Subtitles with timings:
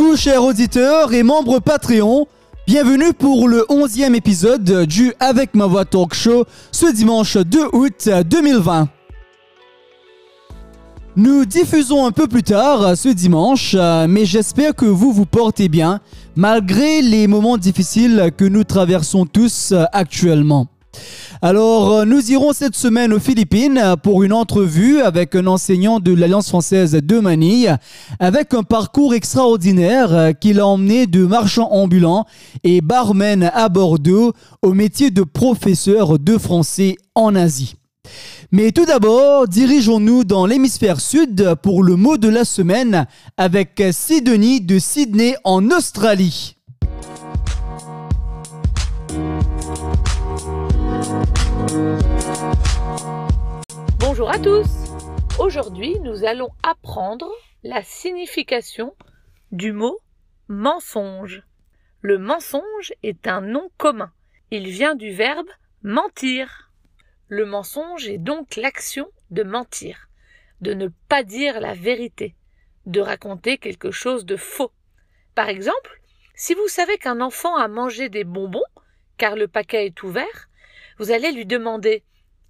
[0.00, 2.26] beaucoup, chers auditeurs et membres Patreon.
[2.66, 8.08] Bienvenue pour le 11e épisode du Avec ma voix talk show ce dimanche 2 août
[8.08, 8.88] 2020.
[11.16, 13.76] Nous diffusons un peu plus tard ce dimanche,
[14.08, 16.00] mais j'espère que vous vous portez bien
[16.34, 20.66] malgré les moments difficiles que nous traversons tous actuellement.
[21.42, 26.12] Alors, euh, nous irons cette semaine aux Philippines pour une entrevue avec un enseignant de
[26.12, 27.76] l'Alliance française de Manille,
[28.18, 32.26] avec un parcours extraordinaire euh, qui l'a emmené de marchand ambulant
[32.62, 37.76] et barman à Bordeaux au métier de professeur de français en Asie.
[38.52, 44.60] Mais tout d'abord, dirigeons-nous dans l'hémisphère sud pour le mot de la semaine avec Sidonie
[44.60, 46.56] de Sydney en Australie.
[54.00, 54.66] Bonjour à tous.
[55.38, 57.30] Aujourd'hui, nous allons apprendre
[57.62, 58.96] la signification
[59.52, 59.96] du mot
[60.48, 61.44] mensonge.
[62.00, 64.10] Le mensonge est un nom commun.
[64.50, 65.46] Il vient du verbe
[65.84, 66.72] mentir.
[67.28, 70.08] Le mensonge est donc l'action de mentir,
[70.62, 72.34] de ne pas dire la vérité,
[72.86, 74.72] de raconter quelque chose de faux.
[75.36, 76.02] Par exemple,
[76.34, 78.64] si vous savez qu'un enfant a mangé des bonbons,
[79.18, 80.49] car le paquet est ouvert,
[81.00, 82.04] vous allez lui demander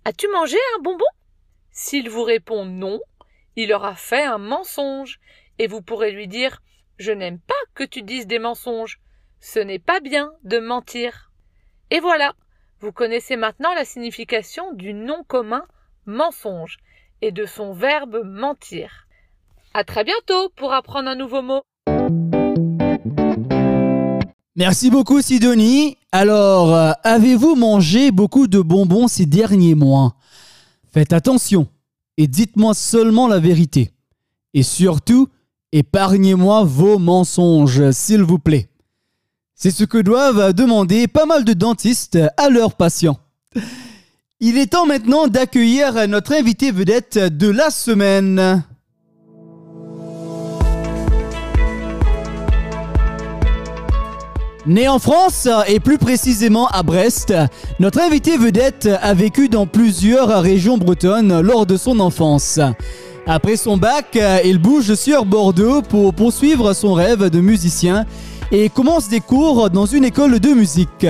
[0.05, 1.05] As-tu mangé un bonbon?
[1.71, 3.01] S'il vous répond non,
[3.55, 5.21] il aura fait un mensonge,
[5.61, 6.61] et vous pourrez lui dire
[6.99, 8.99] Je n'aime pas que tu dises des mensonges.
[9.39, 11.31] Ce n'est pas bien de mentir.
[11.93, 12.35] Et voilà,
[12.81, 15.65] vous connaissez maintenant la signification du nom commun
[16.07, 16.79] mensonge
[17.23, 19.07] et de son verbe mentir.
[19.75, 21.63] À très bientôt pour apprendre un nouveau mot.
[24.61, 25.97] Merci beaucoup Sidonie.
[26.13, 30.17] Alors, euh, avez-vous mangé beaucoup de bonbons ces derniers mois?
[30.93, 31.67] Faites attention
[32.19, 33.91] et dites-moi seulement la vérité.
[34.53, 35.29] Et surtout,
[35.73, 38.69] épargnez-moi vos mensonges, s'il vous plaît.
[39.55, 43.19] C'est ce que doivent demander pas mal de dentistes à leurs patients.
[44.41, 48.63] Il est temps maintenant d'accueillir notre invité vedette de la semaine.
[54.67, 57.33] Né en France et plus précisément à Brest,
[57.79, 62.61] notre invité vedette a vécu dans plusieurs régions bretonnes lors de son enfance.
[63.27, 68.05] Après son bac, il bouge sur Bordeaux pour poursuivre son rêve de musicien
[68.53, 71.07] et commence des cours dans une école de musique.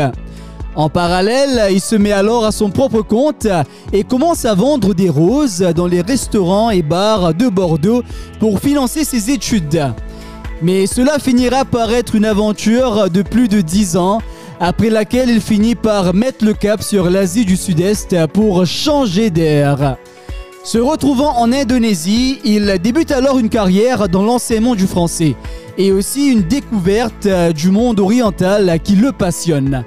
[0.76, 3.48] En parallèle, il se met alors à son propre compte
[3.92, 8.04] et commence à vendre des roses dans les restaurants et bars de Bordeaux
[8.38, 9.92] pour financer ses études.
[10.62, 14.20] Mais cela finira par être une aventure de plus de 10 ans,
[14.60, 19.96] après laquelle il finit par mettre le cap sur l'Asie du Sud-Est pour changer d'air.
[20.62, 25.34] Se retrouvant en Indonésie, il débute alors une carrière dans l'enseignement du français
[25.78, 29.84] et aussi une découverte du monde oriental qui le passionne.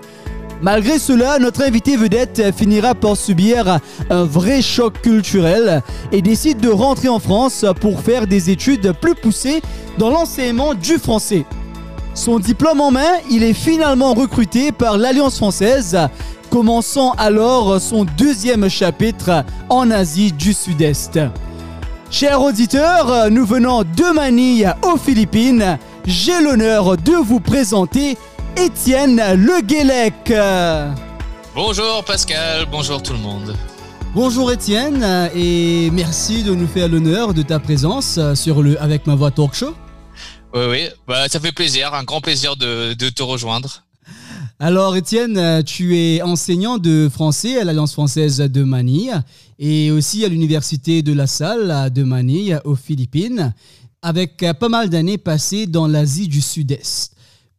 [0.64, 3.80] Malgré cela, notre invité vedette finira par subir
[4.10, 9.14] un vrai choc culturel et décide de rentrer en France pour faire des études plus
[9.14, 9.62] poussées
[9.98, 11.44] dans l'enseignement du français.
[12.14, 15.98] Son diplôme en main, il est finalement recruté par l'Alliance française,
[16.50, 21.20] commençant alors son deuxième chapitre en Asie du Sud-Est.
[22.10, 25.78] Chers auditeurs, nous venons de Manille aux Philippines.
[26.06, 28.18] J'ai l'honneur de vous présenter
[28.58, 30.32] Étienne Le Guélec.
[31.56, 33.56] Bonjour Pascal, bonjour tout le monde.
[34.14, 35.04] Bonjour Étienne
[35.36, 39.56] et merci de nous faire l'honneur de ta présence sur le Avec ma voix talk
[39.56, 39.74] show.
[40.54, 43.84] Oui, oui, bah, ça fait plaisir, un grand plaisir de, de te rejoindre.
[44.60, 49.20] Alors Étienne, tu es enseignant de français à l'Alliance française de Manille
[49.58, 53.54] et aussi à l'Université de La Salle de Manille aux Philippines,
[54.04, 57.14] avec pas mal d'années passées dans l'Asie du Sud-Est.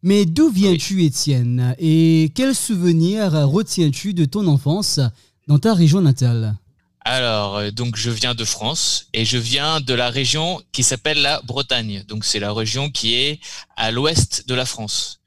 [0.05, 1.75] Mais d'où viens-tu, Étienne?
[1.79, 4.99] Et quels souvenirs retiens-tu de ton enfance
[5.47, 6.55] dans ta région natale?
[7.01, 11.23] Alors, euh, donc je viens de France et je viens de la région qui s'appelle
[11.23, 12.03] la Bretagne.
[12.07, 13.39] Donc c'est la région qui est
[13.77, 15.21] à l'ouest de la France.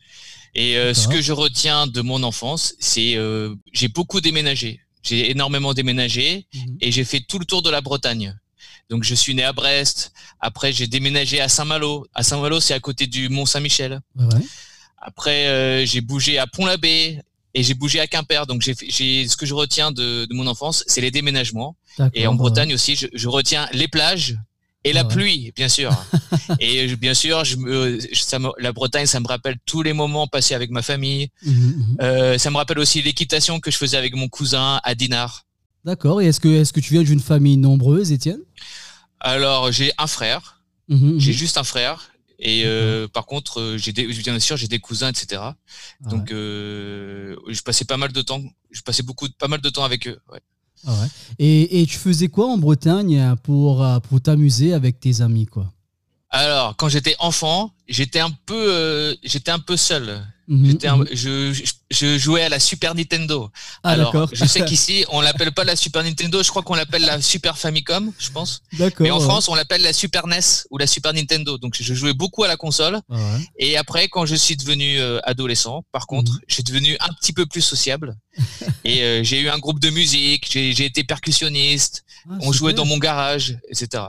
[0.55, 4.79] Et euh, ce que je retiens de mon enfance, c'est euh, j'ai beaucoup déménagé.
[5.03, 6.77] J'ai énormément déménagé mhm.
[6.81, 8.39] et j'ai fait tout le tour de la Bretagne.
[8.91, 10.13] Donc je suis né à Brest.
[10.39, 12.07] Après j'ai déménagé à Saint-Malo.
[12.15, 14.01] À Saint-Malo, c'est à côté du Mont Saint-Michel.
[14.15, 14.41] Ouais.
[15.01, 17.21] Après j'ai bougé à Pont-l'Abbé
[17.55, 18.47] et j'ai bougé à Quimper.
[18.47, 21.77] Donc j'ai, ce que je retiens de, mon enfance, c'est les déménagements.
[22.15, 24.39] Et en Bretagne aussi, je, retiens les plages
[24.85, 25.91] et la pluie, bien sûr.
[26.61, 27.57] et bien sûr, je
[28.59, 31.29] la Bretagne, ça me rappelle tous les moments passés avec ma famille.
[31.45, 31.97] Mmh, mmh, mmh.
[32.01, 35.45] Euh, ça me rappelle aussi l'équitation que je faisais avec mon cousin à Dinard.
[35.85, 36.21] D'accord.
[36.23, 38.41] Et est-ce que, est-ce que tu viens d'une famille nombreuse, Étienne?
[39.21, 40.63] Alors, j'ai un frère.
[40.89, 42.11] j'ai juste un frère.
[42.39, 45.43] Et euh, par contre, euh, j'ai des, bien sûr, j'ai des cousins, etc.
[45.43, 45.57] Ah
[46.09, 49.85] Donc, euh, je passais pas mal de temps, je passais beaucoup, pas mal de temps
[49.85, 50.19] avec eux.
[50.33, 50.41] Ouais.
[50.87, 51.09] Ah ouais.
[51.41, 55.73] Et, et tu faisais quoi en Bretagne pour, pour t'amuser avec tes amis, quoi?
[56.31, 60.23] Alors, quand j'étais enfant, j'étais un peu, euh, j'étais un peu seul.
[60.49, 61.07] Mhm, un- mhm.
[61.91, 63.51] je, jouais à la Super Nintendo.
[63.83, 67.03] Ah, Alors, je sais qu'ici, on l'appelle pas la Super Nintendo, je crois qu'on l'appelle
[67.03, 68.63] la Super Famicom, je pense.
[68.79, 69.03] D'accord.
[69.05, 69.25] Mais en ouais.
[69.25, 71.59] France, on l'appelle la Super NES ou la Super Nintendo.
[71.59, 72.99] Donc, je jouais beaucoup à la console.
[73.11, 73.47] Ah ouais.
[73.59, 76.39] Et après, quand je suis devenu euh, adolescent, par contre, Mhm.
[76.49, 78.17] je suis devenu un petit peu plus sociable.
[78.85, 82.85] et euh, j'ai eu un groupe de musique, j'ai été percussionniste, Ah, on jouait dans
[82.87, 84.05] mon garage, etc.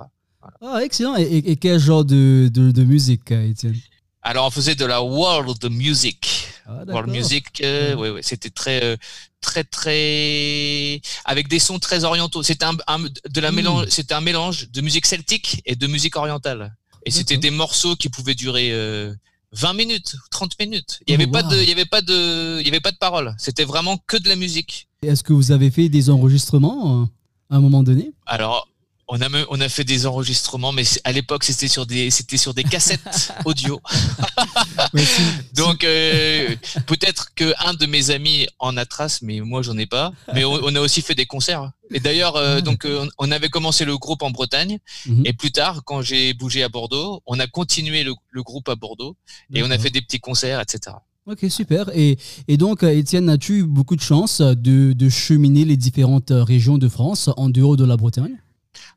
[0.62, 1.15] Ah, excellent.
[1.18, 3.75] Et, et- et quel genre de, de, de musique, euh, Étienne?
[4.21, 6.48] Alors, on faisait de la world music.
[6.68, 8.01] ah, World music, euh, Ouais.
[8.01, 8.98] ouais, ouais, c'était très, euh,
[9.42, 12.44] très, très, avec des sons très orientaux.
[12.44, 13.56] C'était un, un- de la Mm.
[13.56, 16.75] mélange, c'était un mélange de musique celtique et de musique orientale.
[17.06, 19.13] Et c'était des morceaux qui pouvaient durer euh,
[19.54, 21.00] 20 minutes, 30 minutes.
[21.07, 21.50] Il y Oh, avait pas wow.
[21.51, 23.33] de, il y avait pas de, il y avait pas de paroles.
[23.39, 24.89] C'était vraiment que de la musique.
[25.01, 27.06] Est-ce que vous avez fait des enregistrements euh,
[27.50, 28.12] à un moment donné?
[28.25, 28.68] Alors,
[29.11, 32.38] on a, me- on a fait des enregistrements, mais à l'époque, c'était sur des, c'était
[32.38, 33.81] sur des cassettes audio.
[35.56, 39.85] Donc euh, peut-être que un de mes amis en a trace, mais moi j'en ai
[39.85, 40.11] pas.
[40.33, 41.71] Mais on, on a aussi fait des concerts.
[41.91, 45.23] Et d'ailleurs, euh, Ah, donc euh, on avait commencé le groupe en Bretagne, Mhm.
[45.25, 48.75] et plus tard, quand j'ai bougé à Bordeaux, on a continué le, le groupe à
[48.75, 49.15] Bordeaux,
[49.53, 50.95] et on a fait des petits concerts, etc.
[51.25, 51.89] Ok, super.
[51.95, 52.17] Et,
[52.47, 56.44] et donc, euh, Étienne, as-tu eu beaucoup de chance de, de cheminer les différentes euh,
[56.44, 58.38] régions de France en dehors de la Bretagne?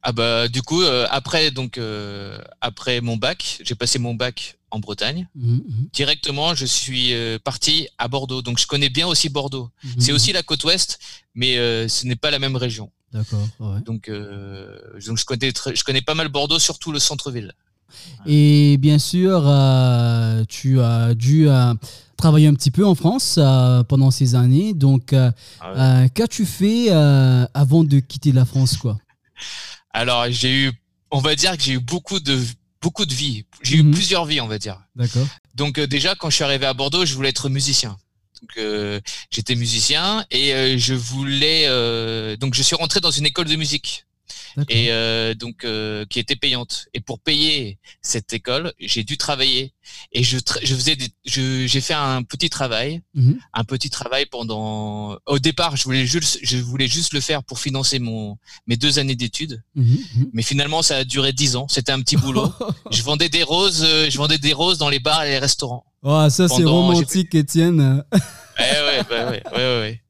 [0.02, 4.58] Ah bah du coup euh, après donc euh, après mon bac, j'ai passé mon bac
[4.70, 5.29] en Bretagne.
[5.37, 9.70] Mhm, mhm, Directement, je suis euh, parti à Bordeaux, donc je connais bien aussi Bordeaux.
[9.84, 9.93] mhm.
[9.99, 10.99] C'est aussi la côte ouest,
[11.34, 11.56] mais
[11.88, 12.90] ce n'est pas la même région.
[13.12, 13.81] D'accord, ouais.
[13.84, 17.52] Donc, donc je connais très- je connais pas mal Bordeaux, surtout le centre-ville.
[18.26, 21.75] Et bien sûr, euh, tu as dû euh,
[22.17, 24.73] travailler un petit peu en France euh, pendant ces années.
[24.73, 26.08] Donc, Ah ouais.
[26.14, 28.99] qu'as-tu fait avant de quitter la France, quoi?
[29.92, 30.72] Alors j'ai eu,
[31.10, 32.38] on va dire que j'ai eu beaucoup de
[32.80, 33.44] beaucoup de vies.
[33.62, 33.88] J'ai Mhm.
[33.88, 34.78] eu plusieurs vies, on va dire.
[34.96, 35.26] D'accord.
[35.54, 37.96] Donc euh, déjà quand je suis arrivé à Bordeaux, je voulais être musicien.
[38.40, 39.00] Donc euh,
[39.30, 43.54] j'étais musicien et euh, je voulais euh, donc je suis rentré dans une école de
[43.56, 44.04] musique.
[44.69, 46.87] Et euh, donc euh, qui était payante.
[46.94, 49.72] Et pour payer cette école, j'ai dû travailler
[50.12, 53.38] et je tra- je faisais des, j'ai fait un petit travail Mhm.
[53.54, 55.16] un petit travail pendant.
[55.26, 58.99] Au départ, je voulais juste, je voulais juste le faire pour financer mon mes deux
[58.99, 59.84] années d'études, Mhm,
[60.16, 60.31] mhm.
[60.32, 61.66] mais finalement, ça a duré dix ans.
[61.69, 62.52] C'était un petit boulot.
[62.90, 65.84] je vendais des roses, euh, je vendais des roses dans les bars et les restaurants.
[66.05, 68.02] Ah, ça, c'est romantique, Étienne.
[68.12, 68.19] Ouais,
[68.58, 70.02] ouais, bah ouais, ouais, ouais, ouais.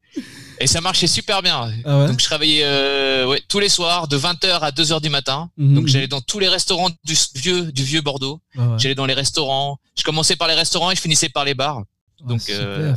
[0.59, 1.71] Et ça marchait super bien.
[1.85, 5.09] Ah ouais Donc je travaillais euh, ouais, tous les soirs de 20h à 2h du
[5.09, 5.49] matin.
[5.57, 8.39] Mhm, Donc j'allais dans tous les restaurants du vieux du vieux Bordeaux.
[8.57, 8.75] Ah ouais.
[8.79, 9.77] J'allais dans les restaurants.
[9.97, 11.81] Je commençais par les restaurants et je finissais par les bars.
[12.21, 12.93] Ah, donc, euh.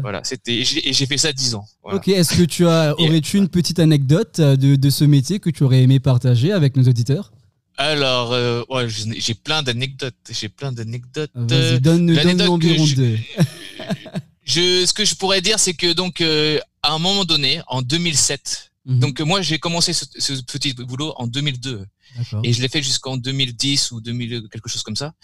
[0.00, 1.66] Voilà, c'était et j'ai fait ça 10 ans.
[1.82, 1.98] Voilà.
[1.98, 5.50] Ok, est-ce que tu as, aurais-tu une petite anecdote euh, de, de ce métier que
[5.50, 7.32] tu aurais aimé partager avec nos auditeurs?
[7.78, 10.14] Alors, euh, ouais, j'ai plein d'anecdotes.
[10.30, 11.30] J'ai plein d'anecdotes.
[11.34, 13.18] Vas-y, donne que environ je- deux.
[14.52, 17.82] Je, ce que je pourrais dire, c'est que donc euh, à un moment donné, en
[17.82, 18.98] 2007, Mhm.
[18.98, 22.40] donc moi j'ai commencé ce, ce petit boulot en 2002 D'accord.
[22.42, 25.14] et je l'ai fait jusqu'en 2010 ou 2000 quelque chose comme ça.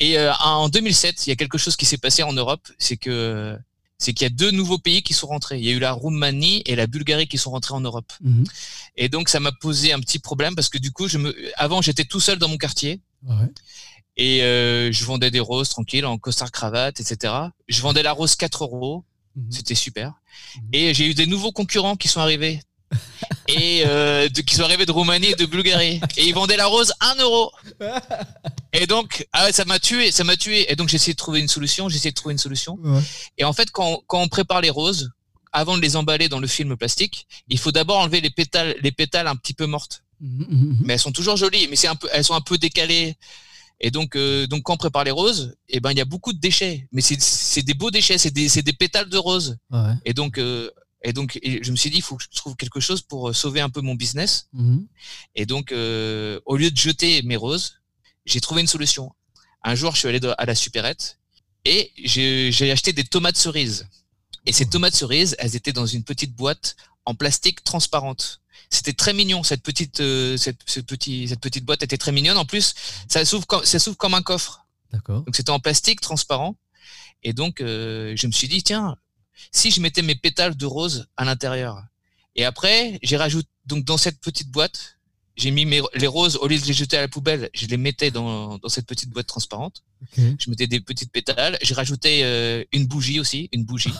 [0.00, 2.96] Et euh, en 2007, il y a quelque chose qui s'est passé en Europe, c'est
[2.96, 3.56] que
[3.98, 5.58] c'est qu'il y a deux nouveaux pays qui sont rentrés.
[5.58, 8.12] Il y a eu la Roumanie et la Bulgarie qui sont rentrés en Europe.
[8.20, 8.44] Mhm.
[8.96, 11.80] Et donc ça m'a posé un petit problème parce que du coup, je me, avant
[11.82, 13.00] j'étais tout seul dans mon quartier.
[13.22, 13.46] Ouais.
[14.16, 17.32] Et euh, je vendais des roses tranquilles en costard cravate, etc.
[17.68, 19.04] Je vendais la rose 4 euros,
[19.36, 19.52] Mhm.
[19.52, 20.14] c'était super.
[20.56, 20.62] Mhm.
[20.72, 22.60] Et j'ai eu des nouveaux concurrents qui sont arrivés.
[23.48, 26.00] et euh, de, qui sont arrivés de Roumanie et de Bulgarie.
[26.16, 27.52] Et ils vendaient la rose 1 euro.
[28.72, 30.70] Et donc, ah ouais, ça m'a tué, ça m'a tué.
[30.70, 32.78] Et donc j'ai essayé de trouver une solution, j'ai essayé de trouver une solution.
[32.82, 33.00] Ouais.
[33.38, 35.10] Et en fait, quand, quand on prépare les roses,
[35.52, 38.92] avant de les emballer dans le film plastique, il faut d'abord enlever les pétales, les
[38.92, 42.08] pétales un petit peu mortes mhm, mais elles sont toujours jolies, mais c'est un peu,
[42.12, 43.16] elles sont un peu décalées.
[43.80, 46.32] Et donc, euh, donc quand on prépare les roses, eh ben il y a beaucoup
[46.32, 49.58] de déchets, mais c'est des beaux déchets, c'est des c'est des pétales de roses.
[49.70, 49.92] Ouais.
[50.04, 50.70] Et donc euh,
[51.02, 53.28] et donc et je me suis dit il faut que je trouve quelque chose pour
[53.28, 54.48] euh, sauver un peu mon business.
[54.54, 54.86] Mhm.
[55.34, 57.80] Et donc euh, au lieu de jeter mes roses,
[58.24, 59.12] j'ai trouvé une solution.
[59.62, 61.18] Un jour, je suis allé à la supérette
[61.66, 63.86] et j'ai j'ai acheté des tomates cerises.
[64.46, 68.40] Et ces tomates cerises, elles étaient dans une petite boîte en plastique transparente.
[68.70, 72.36] C'était très mignon cette petite euh, cette ce petit cette petite boîte était très mignonne.
[72.36, 72.74] En plus,
[73.08, 74.66] ça s'ouvre comme ça s'ouvre comme un coffre.
[74.92, 75.22] D'accord.
[75.22, 76.56] Donc c'était en plastique transparent.
[77.22, 78.96] Et donc euh, je me suis dit tiens,
[79.52, 81.82] si je mettais mes pétales de rose à l'intérieur.
[82.34, 84.96] Et après, j'ai rajouté donc dans cette petite boîte,
[85.36, 87.76] j'ai mis mes, les roses, au lieu de les jeter à la poubelle, je les
[87.76, 89.82] mettais dans, dans cette petite boîte transparente.
[90.16, 91.58] Je mettais des petites pétales.
[91.62, 93.92] J'ai rajouté euh, une bougie aussi, une bougie.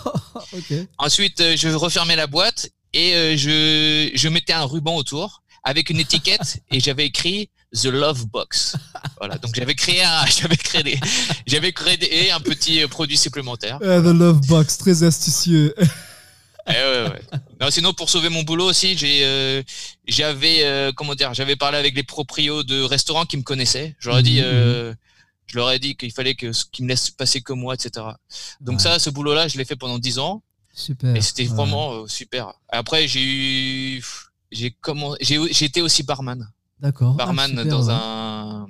[0.99, 5.91] Ensuite, euh, je refermais la boîte et euh, je, je mettais un ruban autour avec
[5.91, 8.77] une étiquette et j'avais écrit The Love Box.
[9.19, 10.99] Voilà, donc j'avais créé un, j'avais créé,
[11.47, 13.79] j'avais créé un petit produit supplémentaire.
[13.81, 15.75] the Love Box, très astucieux.
[16.69, 17.39] Eh ouais, ouais.
[17.61, 19.63] Non, sinon pour sauver mon boulot aussi, j'ai euh,
[20.09, 23.95] j'avais euh, comment dire, j'avais parlé avec les proprios de restaurants qui me connaissaient.
[24.01, 24.95] J'aurais dit, mhm, euh,
[25.47, 28.07] je leur ai dit qu'il fallait que qu'ils me laissent passer comme moi, etc.
[28.61, 30.43] Donc ça, ce boulot-là, je l'ai fait pendant dix ans.
[30.77, 31.17] Super.
[31.17, 32.53] Et c'était vraiment super.
[32.69, 34.05] Après, j'ai eu,
[34.53, 36.47] j'ai comment, j'ai été aussi barman.
[36.79, 37.17] D'accord.
[37.19, 38.69] Ah, barman dans un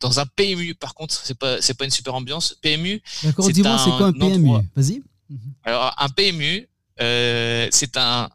[0.00, 0.76] dans un PMU.
[0.76, 2.56] Par contre, c'est pas c'est pas une super ambiance.
[2.62, 3.02] PMU.
[3.24, 3.50] D'accord.
[3.50, 5.02] Dis-moi, c'est quoi un PMU Vas-y.
[5.64, 6.68] Alors un PMU,
[7.00, 8.30] euh, c'est un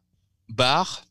[0.49, 1.05] bar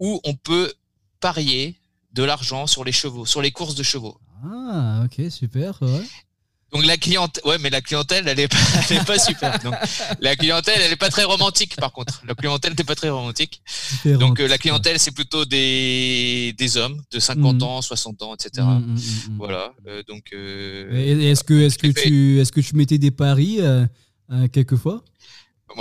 [0.00, 0.72] où on peut
[1.20, 1.76] parier
[2.12, 4.18] de l'argent sur les chevaux, sur les courses de chevaux.
[4.42, 5.80] Ah, ok, super.
[6.74, 9.58] Donc la clientèle, ouais, mais la clientèle, elle est pas, pas super.
[9.64, 9.74] Donc
[10.20, 12.22] la clientèle, elle est pas très romantique, par contre.
[12.26, 13.62] La clientèle n'est pas très romantique.
[14.04, 17.62] Donc euh, la clientèle, c'est plutôt des, des hommes de 50 mm.
[17.62, 18.66] ans, 60 ans, etc.
[19.38, 19.72] Voilà.
[19.86, 20.32] Euh, donc.
[20.32, 23.60] est-ce que, est-ce que tu, est-ce que tu mettais des paris
[24.52, 25.04] quelquefois?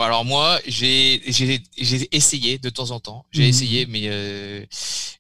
[0.02, 1.22] Alors moi, j'ai
[2.12, 3.26] essayé de temps en temps.
[3.32, 3.50] J'ai mhm.
[3.50, 4.66] essayé, mais euh,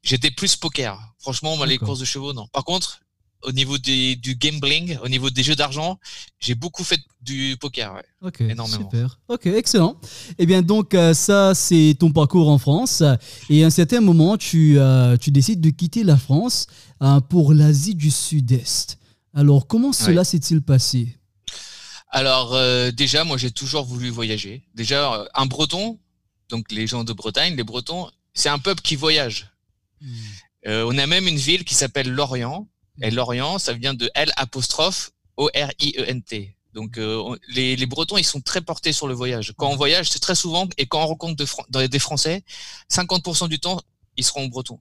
[0.01, 0.99] j'étais plus poker.
[1.19, 2.47] Franchement, moi, les courses de chevaux, non.
[2.47, 3.01] Par contre,
[3.43, 5.99] au niveau du gambling, au niveau des jeux d'argent,
[6.39, 8.05] j'ai beaucoup fait du poker, ouais.
[8.21, 8.89] Ok, énormément.
[8.89, 9.19] Super.
[9.27, 9.99] Ok, excellent.
[10.37, 13.03] Eh bien, donc euh, ça, c'est ton parcours en France.
[13.49, 16.67] Et à un certain moment, tu, euh, tu décides de quitter la France
[17.29, 18.97] pour l'Asie du Sud-Est.
[19.33, 21.17] Alors, comment cela s'est-il passé?
[22.15, 24.63] Alors euh, déjà, moi j'ai toujours voulu voyager.
[24.75, 25.97] Déjà, euh, un Breton,
[26.47, 29.49] donc les gens de Bretagne, les Bretons, c'est un peuple qui voyage.
[29.99, 30.13] Hmm.
[30.67, 32.67] Euh, on a même une ville qui s'appelle Lorient.
[33.01, 33.11] Et.
[33.11, 36.55] Lorient, ça vient de L apostrophe O R I E N T.
[36.73, 36.97] Donc
[37.49, 39.53] les, les, Bretons, ils sont très portés sur le voyage.
[39.57, 42.43] Quand on voyage, c'est très souvent, et quand on rencontre de, des Français,
[42.91, 43.79] 50% du temps,
[44.17, 44.79] ils seront bretons.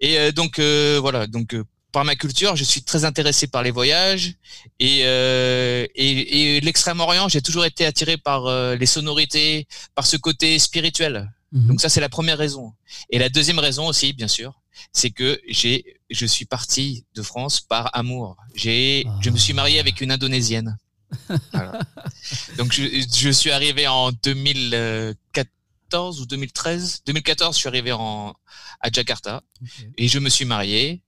[0.00, 1.54] Et donc voilà, donc
[1.92, 4.34] par ma culture, je suis très intéressé par les voyages
[4.80, 10.16] et, euh, et, et l'extrême-orient, j'ai toujours été attiré par euh, les sonorités, par ce
[10.16, 11.30] côté spirituel.
[11.52, 11.68] Mhm.
[11.68, 12.72] Donc ça, c'est la première raison.
[13.10, 14.60] Et la deuxième raison aussi, bien sûr,
[14.92, 18.36] c'est que j'ai, je suis parti de France par amour.
[18.54, 20.76] J'ai, je me suis marié avec une Indonésienne.
[21.52, 21.78] voilà.
[22.56, 27.02] Donc je, je, suis arrivé en 2014 ou 2013.
[27.04, 28.34] 2014, je suis arrivé en,
[28.80, 29.42] à Jakarta
[29.98, 31.02] et je me suis marié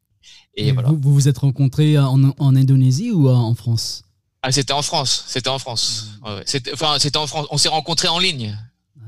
[0.57, 4.05] et, vous, vous êtes rencontrés en, en Indonésie ou en France?
[4.43, 5.25] Ah, c'était en France.
[5.27, 6.19] C'était en France.
[6.21, 6.27] Mmh.
[6.27, 7.47] Ouais, c'était, enfin, c'était en France.
[7.51, 8.57] On s'est rencontrés en ligne.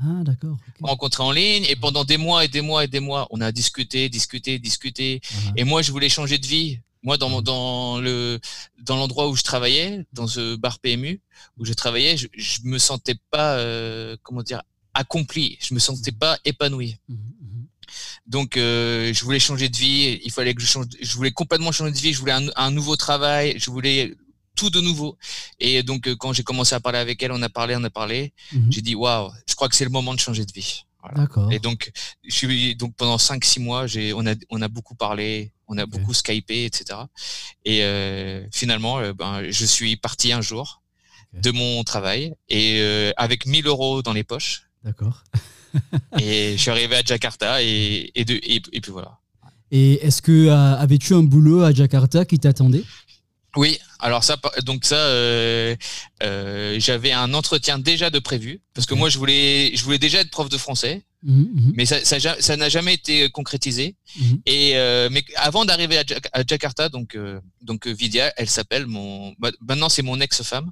[0.03, 0.57] Ah, d'accord.
[0.81, 3.51] Rencontrés en ligne et pendant des mois et des mois et des mois, on a
[3.51, 5.21] discuté, discuté, discuté.
[5.23, 5.53] Uh-huh.
[5.57, 6.79] Et moi, je voulais changer de vie.
[7.03, 7.43] Moi, dans, mon, mmh.
[7.43, 8.39] dans le
[8.81, 11.21] dans l'endroit où je travaillais, dans ce bar PMU
[11.57, 14.63] où je travaillais, je, je me sentais pas, euh, comment dire,
[14.93, 15.57] accompli.
[15.61, 16.15] Je me sentais mmh.
[16.15, 16.97] pas épanoui.
[18.25, 20.19] Donc, euh, je voulais changer de vie.
[20.23, 20.87] Il fallait que je change.
[21.01, 22.13] Je voulais complètement changer de vie.
[22.13, 23.55] Je voulais un, nouveau travail.
[23.57, 24.13] Je voulais
[24.57, 25.17] tout de nouveau.
[25.59, 27.89] Et donc, euh, quand j'ai commencé à parler avec elle, on a parlé, on a
[27.89, 28.33] parlé.
[28.51, 28.71] Mhm.
[28.71, 30.83] J'ai dit, waouh, je crois que c'est le moment de changer de vie.
[31.15, 31.51] D'accord.
[31.51, 31.91] Et donc,
[32.23, 35.85] je suis donc pendant 5-6 mois, j'ai, on a, on a beaucoup parlé, on a
[35.85, 36.99] beaucoup skypé, etc.
[37.65, 40.81] Et euh, finalement, euh, ben, je suis parti un jour
[41.33, 44.69] de mon travail et euh, avec 1000 euros dans les poches.
[44.83, 45.23] D'accord.
[46.19, 49.19] et je suis arrivé à Jakarta et, et, de, et, puis voilà.
[49.69, 52.83] Et est-ce que avais-tu un boulot à Jakarta qui t'attendait?
[53.57, 55.75] Oui, alors ça, donc ça, euh,
[56.23, 60.21] euh, j'avais un entretien déjà de prévu parce que moi je voulais, je voulais déjà
[60.21, 61.73] être prof de français, mmh, mmh.
[61.75, 63.95] mais ça, ça, n'a jamais été concrétisé.
[64.15, 64.35] Mmh.
[64.45, 64.73] Et
[65.11, 67.17] mais avant d'arriver à, Jakarta, donc
[67.61, 70.71] donc Vidya, elle s'appelle mon, bah, maintenant c'est mon ex-femme.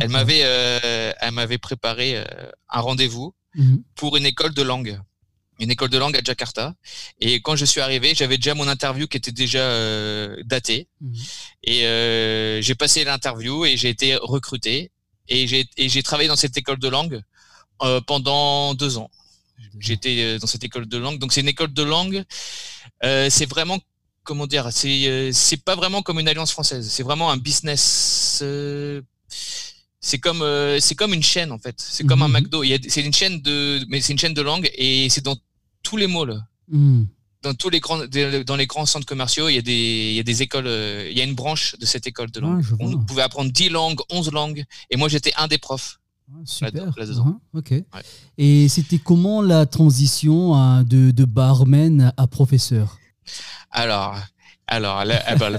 [0.00, 2.22] Elle m'avait, elle m'avait préparé
[2.68, 3.82] un rendez-vous Mhm.
[3.96, 4.98] pour une école de langue
[5.58, 6.74] une école de langue à Jakarta.
[7.20, 10.88] Et quand je suis arrivé, j'avais déjà mon interview qui était déjà euh, datée.
[11.00, 11.14] Mhm.
[11.64, 14.90] Et euh, j'ai passé l'interview et j'ai été recruté.
[15.28, 17.22] Et j'ai travaillé dans cette école de langue
[17.82, 19.10] euh, pendant deux ans.
[19.78, 21.18] J'étais dans cette école de langue.
[21.18, 22.24] Donc c'est une école de langue.
[23.02, 23.78] c'est vraiment
[24.24, 26.90] comment dire C'est c'est pas vraiment comme une alliance française.
[26.90, 28.42] C'est vraiment un business
[30.02, 31.76] c'est comme euh, c'est comme une chaîne en fait.
[31.78, 32.34] C'est comme un mhm.
[32.34, 32.64] McDo.
[32.88, 35.36] C'est une chaîne de mais c'est une chaîne de langue et c'est dans
[35.82, 36.42] tous les malls.
[36.68, 37.06] Mhm.
[37.42, 37.98] Dans tous les grands
[38.46, 41.08] dans les grands centres commerciaux, il y a des il y a des écoles euh,
[41.10, 42.64] il y a une branche de cette école de langue.
[42.72, 46.34] Ah, On pouvait apprendre 10 langues, 11 langues et moi j'étais un des profs Ah,
[46.44, 46.90] super.
[46.90, 47.74] Uh-huh, ok.
[48.38, 52.98] Et c'était comment la transition hein, de, de barman à professeur?
[53.70, 54.16] Alors,
[54.72, 55.50] alors, la, eh ben,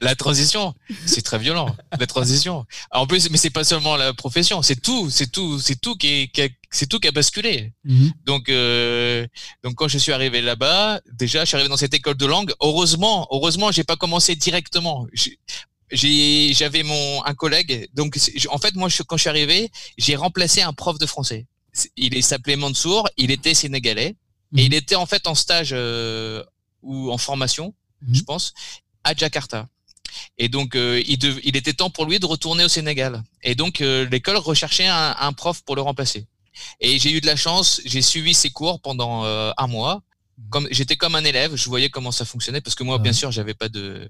[0.00, 0.74] la, transition,
[1.06, 1.74] c'est très violent.
[1.98, 2.66] La transition.
[2.90, 6.28] En plus, mais c'est pas seulement la profession, c'est tout, c'est tout, c'est tout qui,
[6.28, 7.72] qui a, c'est tout qui a basculé.
[7.84, 8.12] Mhm.
[8.24, 9.26] Donc, euh,
[9.62, 12.52] donc quand je suis arrivé là-bas, déjà, je suis arrivé dans cette école de langue.
[12.60, 15.06] Heureusement, heureusement, j'ai pas commencé directement.
[15.92, 17.88] J'ai, j'avais mon un collègue.
[17.94, 18.18] Donc,
[18.50, 21.46] en fait, moi, quand je suis arrivé, j'ai remplacé un prof de français.
[21.96, 23.08] Il s'appelait Mansour.
[23.16, 24.16] Il était sénégalais.
[24.56, 24.66] Et mhm.
[24.66, 26.42] il était en fait en stage euh,
[26.82, 27.74] ou en formation,
[28.12, 28.24] je mhm.
[28.24, 28.54] pense,
[29.04, 29.68] à Jakarta.
[30.38, 33.22] Et donc, euh, il, il, était temps pour lui de retourner au Sénégal.
[33.42, 36.26] Et donc, euh, l'école recherchait un, un, prof pour le remplacer.
[36.80, 40.02] Et j'ai eu de la chance, j'ai suivi ses cours pendant euh, un mois.
[40.38, 40.50] Mhm.
[40.50, 43.30] Comme j'étais comme un élève, je voyais comment ça fonctionnait parce que moi, bien sûr,
[43.30, 44.08] j'avais pas de,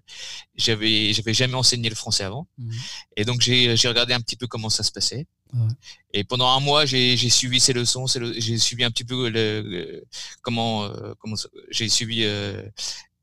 [0.54, 2.46] j'avais, j'avais jamais enseigné le français avant.
[2.58, 2.72] Mhm.
[3.16, 5.26] Et donc, j'ai, j'ai regardé un petit peu comment ça se passait.
[6.12, 10.04] Et pendant un mois, j'ai suivi ces leçons, j'ai suivi un petit peu le,
[10.42, 11.36] comment, euh, comment
[11.70, 12.62] j'ai suivi euh,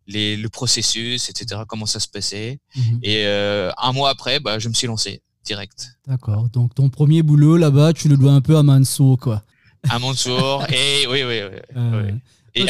[0.07, 2.59] les, le processus, etc., comment ça se passait.
[2.75, 2.99] Mhm.
[3.03, 5.97] Et euh, un mois après, bah, je me suis lancé direct.
[6.07, 6.49] D'accord.
[6.49, 9.43] Donc ton premier boulot là-bas, tu le dois un peu à Mansour, quoi.
[9.89, 10.65] À Mansour.
[10.69, 11.41] et oui, oui,
[11.75, 12.13] oui.
[12.53, 12.65] Et,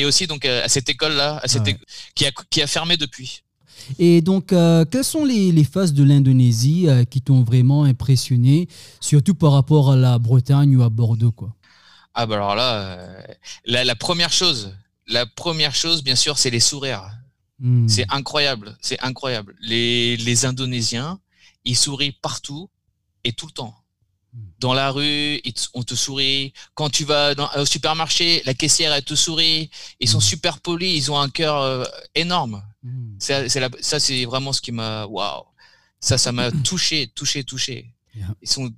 [0.00, 1.64] et, aussi donc à cette école là, à cette
[2.14, 3.42] qui a qui a fermé depuis.
[3.98, 8.68] Et donc, euh, quelles sont les, phases de l'Indonésie euh, qui t'ont vraiment impressionné,
[9.00, 11.54] surtout par rapport à la Bretagne ou à Bordeaux quoi?
[12.14, 13.22] Ah bah alors là, euh,
[13.66, 14.74] la, première chose,
[15.08, 17.10] la première chose, bien sûr, c'est les sourires.
[17.58, 17.88] Hmm.
[17.88, 19.56] C'est incroyable, c'est incroyable.
[19.60, 21.18] Les, les Indonésiens,
[21.64, 22.70] ils sourient partout
[23.24, 23.74] et tout le temps
[24.60, 25.40] dans la rue,
[25.74, 26.52] on te sourit.
[26.74, 29.70] Quand tu vas dans, au supermarché, la caissière, elle te sourit.
[30.00, 30.22] Ils sont mm.
[30.22, 31.84] super polis, ils ont un cœur euh,
[32.14, 32.62] énorme.
[32.82, 33.16] Mm.
[33.18, 33.48] C'est,
[33.80, 35.44] ça, c'est vraiment ce qui m'a, waouh.
[36.00, 37.94] Ça, ça m'a touché, touché, touché.
[38.42, 38.72] Ils sont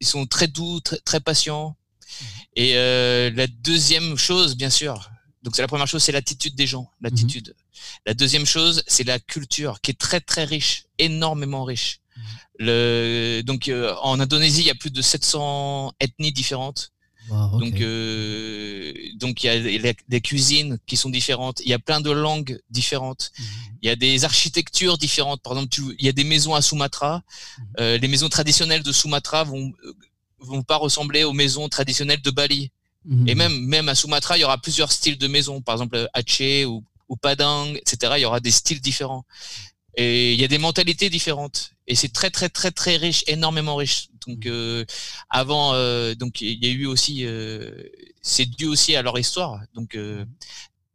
[0.00, 1.76] ils sont très doux, très, très patients.
[2.56, 5.10] Et euh, la deuxième chose, bien sûr,
[5.42, 7.48] donc c'est la première chose, c'est l'attitude des gens, l'attitude.
[7.48, 8.00] Mm-hmm.
[8.06, 12.00] La deuxième chose, c'est la culture qui est très très riche, énormément riche.
[12.58, 16.92] Le, donc euh, en Indonésie, il y a plus de 700 ethnies différentes.
[17.30, 22.00] Donc euh, donc il y a des cuisines qui sont différentes, il y a plein
[22.00, 23.46] de langues différentes, mhm.
[23.80, 25.40] il y a des architectures différentes.
[25.40, 27.22] Par exemple, il y a des maisons à Sumatra.
[27.58, 27.64] Mhm.
[27.80, 29.72] Euh, les maisons traditionnelles de Sumatra vont
[30.40, 32.70] vont pas ressembler aux maisons traditionnelles de Bali.
[33.04, 33.28] Mhm.
[33.28, 35.60] Et même même à Sumatra, il y aura plusieurs styles de maisons.
[35.60, 38.14] Par exemple, Aceh ou, ou Padang, etc.
[38.16, 39.24] Il y aura des styles différents.
[39.96, 41.72] Et il y a des mentalités différentes.
[41.86, 44.08] Et c'est très très très très riche, énormément riche.
[44.26, 44.50] Donc mmh.
[44.50, 44.84] euh,
[45.28, 47.70] avant, euh, donc il y a eu aussi, euh,
[48.22, 49.60] c'est dû aussi à leur histoire.
[49.74, 50.28] Donc euh, mmh.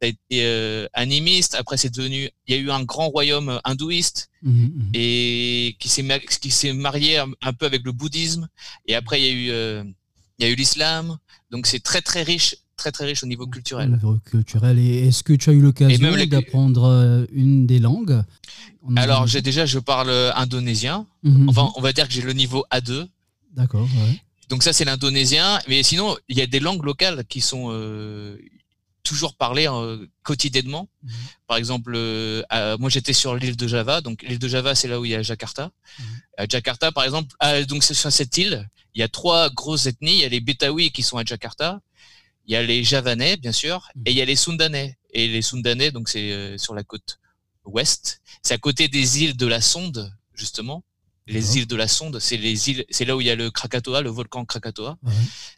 [0.02, 1.56] ça a été euh, animiste.
[1.56, 4.30] Après c'est devenu, il y a eu un grand royaume hindouiste
[4.94, 6.06] et qui s'est
[6.42, 8.48] qui s'est marié un, peu avec le bouddhisme.
[8.88, 9.94] Et après il y a eu
[10.38, 11.18] il y a eu l'islam.
[11.52, 13.90] Donc c'est très très riche très très riche au niveau culturel.
[13.90, 14.80] Au niveau culturel.
[14.80, 18.24] Et est-ce que tu as eu l'occasion d'apprendre euh, une des langues?
[18.96, 21.06] Alors j'ai déjà je parle euh, indonésien.
[21.24, 21.50] Mhm.
[21.50, 23.08] Enfin on va dire que j'ai le niveau A2.
[23.54, 23.90] D'accord.
[24.50, 25.60] Donc ça c'est l'indonésien.
[25.68, 28.38] Mais sinon il y a des langues locales qui sont euh,
[29.04, 29.68] toujours parlées
[30.22, 30.88] quotidiennement.
[31.04, 31.12] Mhm.
[31.48, 31.98] Par exemple,
[32.80, 34.02] moi j'étais sur l'île de Java.
[34.02, 35.72] Donc l'île de Java c'est là où il y a Jakarta.
[36.00, 36.06] Mhm.
[36.38, 37.36] À Jakarta par exemple,
[37.68, 40.16] donc c'est sur cette île, il y a trois grosses ethnies.
[40.16, 41.82] Il y a les Betawi qui sont à Jakarta
[42.48, 44.98] il y a les Javanais, bien sûr, et il y a les Sundanais.
[45.12, 47.20] Et les Sundanais, donc c'est euh, sur la côte
[47.66, 48.22] ouest.
[48.42, 50.84] C'est à côté des îles de la Sonde, justement.
[51.28, 53.52] Les îles de la Sonde, c'est les îles, c'est là où il y a le
[53.52, 54.98] Krakatoa, le volcan Krakatoa.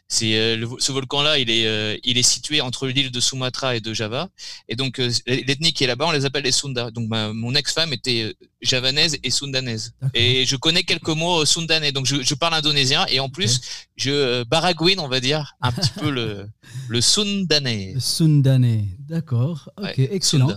[0.08, 3.80] C'est euh, ce volcan-là, il est euh, il est situé entre l'île de Sumatra et
[3.80, 4.28] de Java.
[4.68, 6.90] Et donc euh, l'ethnie qui est là-bas, on les appelle les Sunda.
[6.90, 9.92] Donc mon ex-femme était javanaise et sundanaise.
[10.12, 11.92] Et je connais quelques mots sundanais.
[11.92, 13.60] Donc je, je parle indonésien et en plus
[13.96, 16.46] je baragouine, on va dire, un petit peu le
[16.88, 17.92] le sundanais.
[17.94, 19.70] Le sundanais, d'accord.
[19.76, 20.50] Ok, excellent.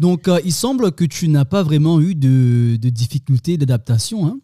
[0.00, 4.40] Donc il semble que tu n'as pas vraiment eu de, de difficultés d'adaptation, hein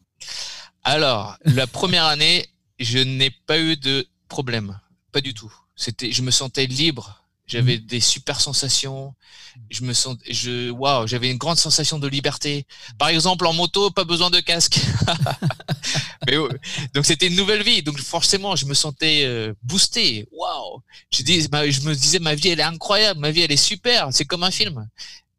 [0.85, 2.47] alors, la première année,
[2.79, 4.79] je n'ai pas eu de problème,
[5.13, 5.53] pas du tout.
[5.77, 7.19] C'était, je me sentais libre.
[7.47, 7.87] J'avais mhm.
[7.87, 9.15] des super sensations.
[9.69, 12.67] Je me sens, je, waouh, j'avais une grande sensation de liberté.
[12.99, 14.79] Par exemple, en moto, pas besoin de casque.
[16.27, 16.37] Mais,
[16.95, 17.83] donc c'était une nouvelle vie.
[17.83, 20.29] Donc forcément, je me sentais euh, boosté.
[20.33, 20.83] Waouh.
[21.13, 23.21] Je dis, je me disais, ma vie, elle est incroyable.
[23.21, 24.09] Ma vie, elle est super.
[24.13, 24.89] C'est comme un film.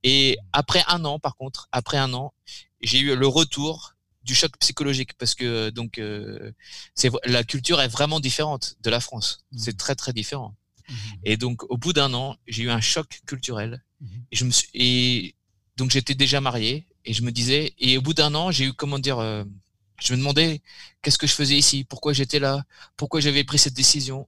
[0.04, 2.34] Et après un an, par contre, après un an,
[2.82, 3.93] j'ai eu le retour
[4.24, 6.52] du choc psychologique parce que donc euh,
[6.96, 9.46] c'est la culture est vraiment différente de la France.
[9.52, 9.58] Mmh.
[9.58, 10.56] C'est très très différent.
[10.90, 10.94] Mmh.
[11.26, 14.08] Et donc au bout d'un an, j'ai eu un choc culturel mmh.
[14.32, 15.36] et je me et
[15.78, 18.74] donc j'étais déjà marié et je me disais et au bout d'un an, j'ai eu
[18.74, 19.44] comment dire euh,
[20.02, 20.62] Je me demandais
[21.02, 22.64] qu'est-ce que je faisais ici, pourquoi j'étais là,
[22.98, 24.28] pourquoi j'avais pris cette décision?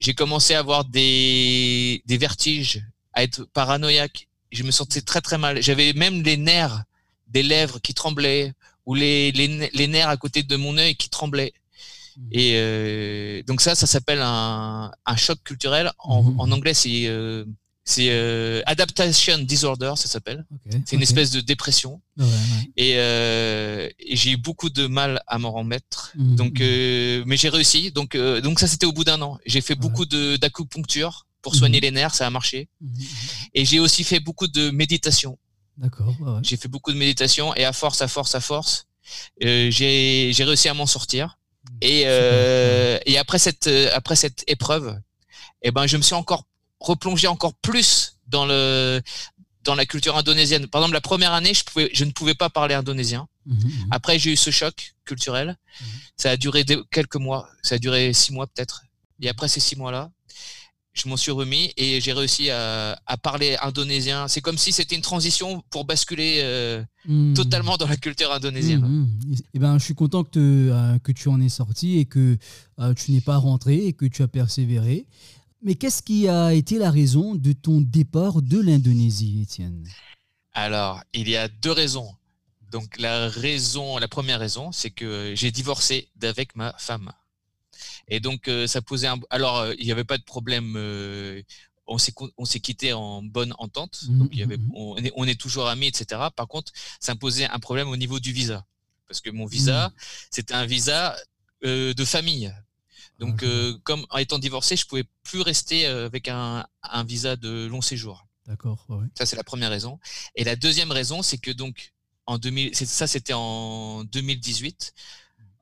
[0.00, 4.28] J'ai commencé à avoir des, des vertiges, à être paranoïaque.
[4.50, 5.62] Je me sentais très très mal.
[5.62, 6.84] J'avais même les nerfs
[7.28, 8.52] des lèvres qui tremblaient
[8.86, 11.52] ou les, les, les nerfs à côté de mon œil qui tremblaient.
[12.16, 12.28] Mmh.
[12.32, 15.90] Et euh, donc ça, ça s'appelle un, un, choc culturel.
[15.98, 16.40] En, mmh.
[16.40, 17.44] en anglais, c'est euh,
[17.84, 20.46] c'est euh, adaptation disorder, ça s'appelle.
[20.50, 21.02] Okay, c'est une okay.
[21.02, 22.00] espèce de dépression.
[22.16, 22.30] Ouais, ouais.
[22.78, 26.12] Et, euh, et j'ai eu beaucoup de mal à m'en remettre.
[26.16, 27.90] Mmh, donc, euh, mais j'ai réussi.
[27.90, 29.38] Donc, euh, donc ça, c'était au bout d'un an.
[29.44, 29.80] J'ai fait ouais.
[29.80, 32.68] beaucoup de d'acupuncture pour soigner les nerfs, ça a marché.
[33.52, 35.38] Et j'ai aussi fait beaucoup de méditation.
[35.76, 36.14] D'accord.
[36.42, 38.86] J'ai fait beaucoup de méditation et à force, à force, à force,
[39.42, 41.38] euh, j'ai j'ai réussi à m'en sortir.
[41.80, 44.98] Et, euh, et après cette après cette épreuve,
[45.62, 46.44] eh ben je me suis encore
[46.80, 49.00] replongé encore plus dans le
[49.64, 50.66] dans la culture indonésienne.
[50.68, 53.26] Par exemple, la première année, je pouvais je ne pouvais pas parler indonésien.
[53.46, 53.88] Mmh, mmh.
[53.90, 55.48] Après, j'ai eu ce choc culturel.
[55.80, 55.84] Mmh.
[56.16, 57.48] Ça a duré quelques mois.
[57.62, 58.84] Ça a duré six mois peut-être.
[59.20, 60.10] Et après ces six mois-là,
[60.94, 64.28] je m'en suis remis et j'ai réussi à, à, parler indonésien.
[64.28, 67.34] C'est comme si c'était une transition pour basculer euh, mmh.
[67.34, 68.80] totalement dans la culture indonésienne.
[68.80, 69.34] Mmh.
[69.54, 72.38] Eh ben, je suis content que, te, euh, que tu en es sorti et que
[72.78, 75.06] euh, tu n'es pas rentré et que tu as persévéré.
[75.62, 79.88] Mais qu'est-ce qui a été la raison de ton départ de l'Indonésie, Étienne?
[80.52, 82.14] Alors, il y a deux raisons.
[82.70, 87.12] Donc, la raison, la première raison, c'est que j'ai divorcé d'avec ma femme.
[88.08, 89.18] Et donc, euh, ça posait un.
[89.30, 90.74] Alors, euh, il n'y avait pas de problème.
[90.76, 91.42] Euh,
[91.86, 94.00] on s'est on s'est quitté en bonne entente.
[94.08, 96.20] Mmh, donc, il y avait, on, est, on est toujours amis, etc.
[96.34, 98.64] Par contre, ça me posait un problème au niveau du visa,
[99.06, 99.92] parce que mon visa, mmh.
[100.30, 101.16] c'était un visa
[101.62, 102.52] de famille.
[103.18, 107.66] Donc, euh, comme en étant divorcé, je pouvais plus rester avec un, un visa de
[107.66, 108.26] long séjour.
[108.46, 108.84] D'accord.
[108.88, 109.06] Ouais.
[109.16, 109.98] Ça, c'est la première raison.
[110.34, 111.92] Et la deuxième raison, c'est que donc
[112.26, 114.94] en 2000, ça, c'était en 2018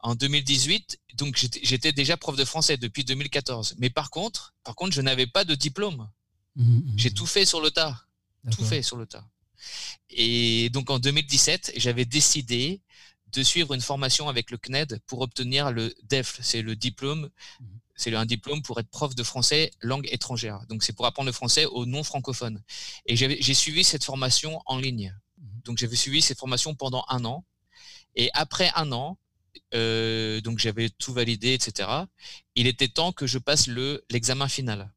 [0.03, 3.77] en 2018, donc j'étais déjà prof de français depuis 2014.
[3.79, 6.09] Mais par contre, par contre, je n'avais pas de diplôme.
[6.57, 8.05] Mmh, J'ai tout fait sur le tas,
[8.51, 9.25] tout fait sur le tas.
[10.11, 12.83] Et donc en 2017, j'avais décidé
[13.29, 17.65] de suivre une formation avec le CNED pour obtenir le DEF, c'est le diplôme, mmh.
[17.95, 20.67] c'est un diplôme pour être prof de français langue étrangère.
[20.69, 22.61] Donc c'est pour apprendre le français aux non francophones.
[23.07, 25.17] Et j'ai suivi cette formation en ligne.
[25.39, 25.45] Mmh.
[25.65, 27.45] Donc j'avais suivi cette formation pendant un an.
[28.17, 29.17] Et après un an,
[29.75, 31.89] euh, donc j'avais tout validé, etc.
[32.55, 34.93] Il était temps que je passe le l'examen final.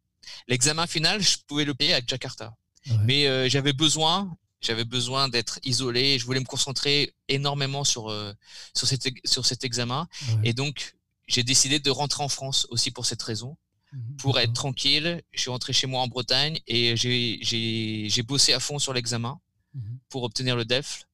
[0.47, 2.55] L'examen final, je pouvais le payer à Jakarta,
[2.89, 2.97] ouais.
[3.03, 6.17] mais euh, j'avais besoin, j'avais besoin d'être isolé.
[6.19, 8.33] Je voulais me concentrer énormément sur euh,
[8.73, 10.49] sur cet sur cet examen, ouais.
[10.49, 10.95] et donc
[11.27, 13.57] j'ai décidé de rentrer en France aussi pour cette raison.
[13.93, 18.59] Mmh, pour être tranquille, je suis rentré chez moi en Bretagne et j'ai bossé à
[18.59, 19.39] fond sur l'examen
[19.73, 19.79] mmh.
[20.09, 21.05] pour obtenir le DEF.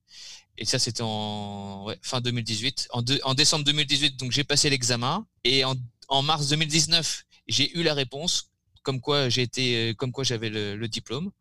[0.58, 2.90] Et ça, c'était en ouais, fin 2018.
[2.92, 5.26] En, de, en, décembre 2018, donc j'ai passé l'examen.
[5.44, 5.76] Et en,
[6.08, 8.52] en, mars 2019, j'ai eu la réponse,
[8.84, 11.32] comme quoi j'ai été, comme quoi j'avais le, le, diplôme.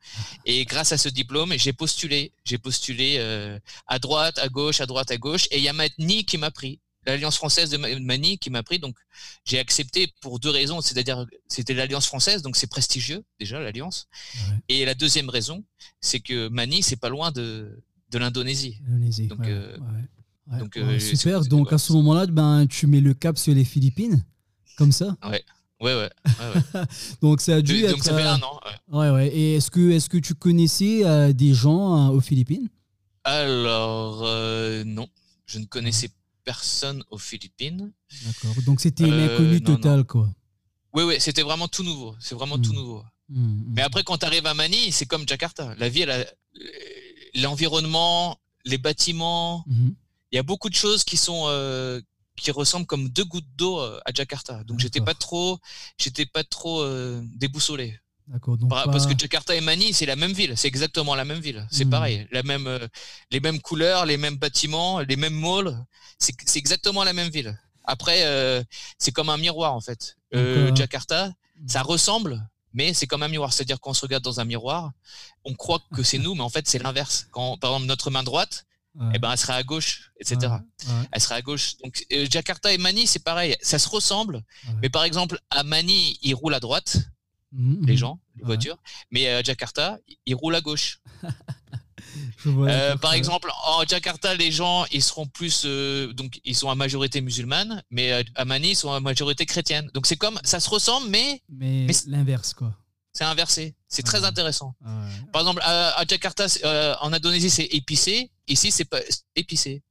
[0.47, 2.33] Et grâce à ce diplôme, j'ai postulé.
[2.45, 5.47] J'ai postulé euh, à droite, à gauche, à droite, à gauche.
[5.51, 6.81] Et il y a Mani qui m'a pris.
[7.07, 8.79] L'Alliance française de Mani qui m'a pris.
[8.79, 8.97] Donc
[9.45, 10.81] j'ai accepté pour deux raisons.
[10.83, 14.07] C'est-à-dire, c'était l'Alliance française, donc c'est prestigieux déjà l'Alliance.
[14.35, 14.57] Ouais.
[14.69, 15.65] Et la deuxième raison,
[16.01, 18.79] c'est que Mani, c'est pas loin de de l'Indonésie.
[19.29, 19.77] Donc, ouais, euh,
[20.51, 20.59] ouais.
[20.59, 21.43] donc euh, super.
[21.43, 24.25] Donc à ce moment-là, ben tu mets le cap sur les Philippines,
[24.77, 25.17] comme ça.
[25.25, 25.45] Ouais.
[25.81, 26.11] Ouais, ouais.
[27.23, 28.05] donc ça a dû donc, être.
[28.05, 28.61] ça fait un an.
[28.89, 29.29] Ouais, ouais.
[29.29, 32.69] Et est-ce que, est-ce que tu connaissais euh, des gens aux Philippines?
[33.25, 35.09] Alors euh, non,
[35.47, 36.11] je ne connaissais
[36.45, 37.93] personne aux Philippines.
[38.27, 38.63] D'accord.
[38.65, 40.29] Donc c'était une inconnue totale, quoi.
[40.93, 42.15] Oui, oui, c'était vraiment tout nouveau.
[42.19, 42.63] C'est vraiment mmh.
[42.63, 43.03] tout nouveau.
[43.29, 45.75] Mmh, Mais après, quand tu arrives à Manille, c'est comme Jakarta.
[45.79, 46.25] La vie, elle a
[47.35, 49.65] l'environnement, les bâtiments.
[49.67, 49.95] Mm -hmm.
[50.33, 52.01] Il y a beaucoup de choses qui sont euh,
[52.37, 54.65] qui ressemblent comme deux gouttes d'eau euh, à Jakarta.
[54.65, 55.59] Donc j'étais pas trop,
[55.99, 57.99] j'étais pas trop euh, déboussolé.
[58.31, 58.57] D'accord.
[58.69, 58.85] Pas...
[58.85, 60.55] Parce que Jakarta et Mani, c'est la même ville.
[60.57, 61.67] C'est exactement la même ville.
[61.71, 61.91] C'est mmh.
[61.91, 62.29] pareil.
[62.31, 62.87] La même, euh,
[63.31, 65.77] les mêmes couleurs, les mêmes bâtiments, les mêmes malls.
[66.19, 67.59] C'est exactement la même ville.
[67.85, 68.63] Après, euh,
[68.99, 70.17] c'est comme un miroir en fait.
[70.35, 71.33] Euh, Jakarta,
[71.67, 73.53] ça ressemble, mais c'est comme un miroir.
[73.53, 74.93] C'est-à-dire qu'on se regarde dans un miroir,
[75.45, 77.27] on croit que c'est nous, mais en fait, c'est l'inverse.
[77.31, 79.13] Quand, par exemple, notre main droite, ouais.
[79.15, 80.39] eh ben, elle sera à gauche, etc.
[80.43, 81.09] Ouais, ouais.
[81.13, 81.77] Elle sera à gauche.
[81.79, 83.57] Donc, euh, Jakarta et Mani, c'est pareil.
[83.61, 84.43] Ça se ressemble.
[84.83, 86.99] Mais par exemple, à Mani, ils roulent à droite,
[87.53, 88.79] mmh, les gens, les voitures.
[89.11, 91.01] Mais à Jakarta, ils roulent à gauche.
[92.47, 96.75] Euh, par exemple, en Jakarta, les gens, ils seront plus, euh, donc ils sont à
[96.75, 99.91] majorité musulmane, mais euh, à Mani, ils sont à majorité chrétienne.
[99.95, 102.75] Donc c'est comme, ça se ressemble, mais mais, mais l'inverse quoi.
[103.13, 103.75] C'est inversé.
[103.89, 104.75] C'est très intéressant.
[105.33, 108.31] Par exemple, à, à Jakarta, euh, en Indonésie, c'est épicé.
[108.47, 109.01] Ici, c'est pas
[109.35, 109.83] épicé.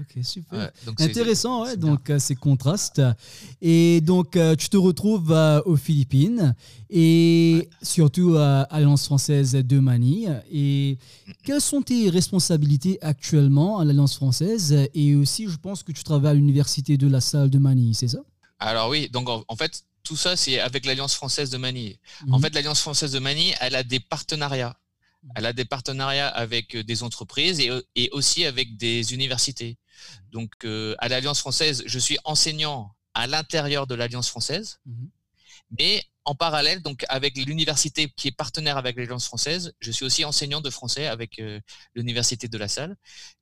[0.00, 0.70] Ok, super.
[0.98, 3.02] Intéressant, ouais, donc euh, ces contrastes.
[3.60, 6.54] Et donc, euh, tu te retrouves euh, aux Philippines
[6.90, 10.42] et surtout à l'Alliance française de Manille.
[10.52, 10.98] Et
[11.44, 14.88] quelles sont tes responsabilités actuellement à l'Alliance française?
[14.94, 18.08] Et aussi, je pense que tu travailles à l'Université de la Salle de Manille, c'est
[18.08, 18.20] ça?
[18.60, 21.96] Alors oui, donc en, fait, tout ça, c'est avec l'Alliance française de Manille.
[22.30, 22.44] En mhm.
[22.44, 24.76] fait, l'Alliance française de Manille, elle a des partenariats
[25.34, 29.76] elle a des partenariats avec euh, des entreprises et, euh, et aussi avec des universités.
[30.30, 35.10] Donc, euh, à l'Alliance française, je suis enseignant à l'intérieur de l'Alliance française, mhm.
[35.78, 40.24] mais en parallèle, donc avec l'université qui est partenaire avec l'Alliance française, je suis aussi
[40.26, 41.40] enseignant de français avec
[41.94, 42.96] l'université de la Salle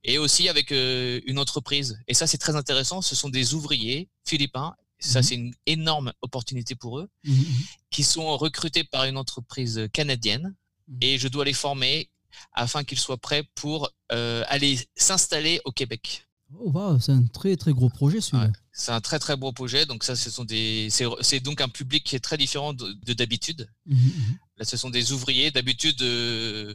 [0.05, 1.99] et aussi avec une entreprise.
[2.07, 3.03] Et ça, c'est très intéressant.
[3.03, 4.77] Ce sont des ouvriers philippins.
[5.01, 5.23] Ça, mhm.
[5.25, 7.45] c'est une énorme opportunité pour eux, mhm,
[7.91, 10.55] qui sont recrutés par une entreprise canadienne.
[11.01, 12.11] Et je dois les former
[12.53, 16.27] afin qu'ils soient prêts pour euh, aller s'installer au Québec.
[16.55, 18.53] Oh, wow, c'est un très très gros projet celui-là.
[18.73, 19.85] c'est un très très beau projet.
[19.85, 23.69] Donc ça, ce sont des, c'est donc un public qui est très différent de d'habitude.
[23.87, 24.39] Mhm, mhm.
[24.59, 25.51] Là, ce sont des ouvriers.
[25.51, 26.75] D'habitude, euh,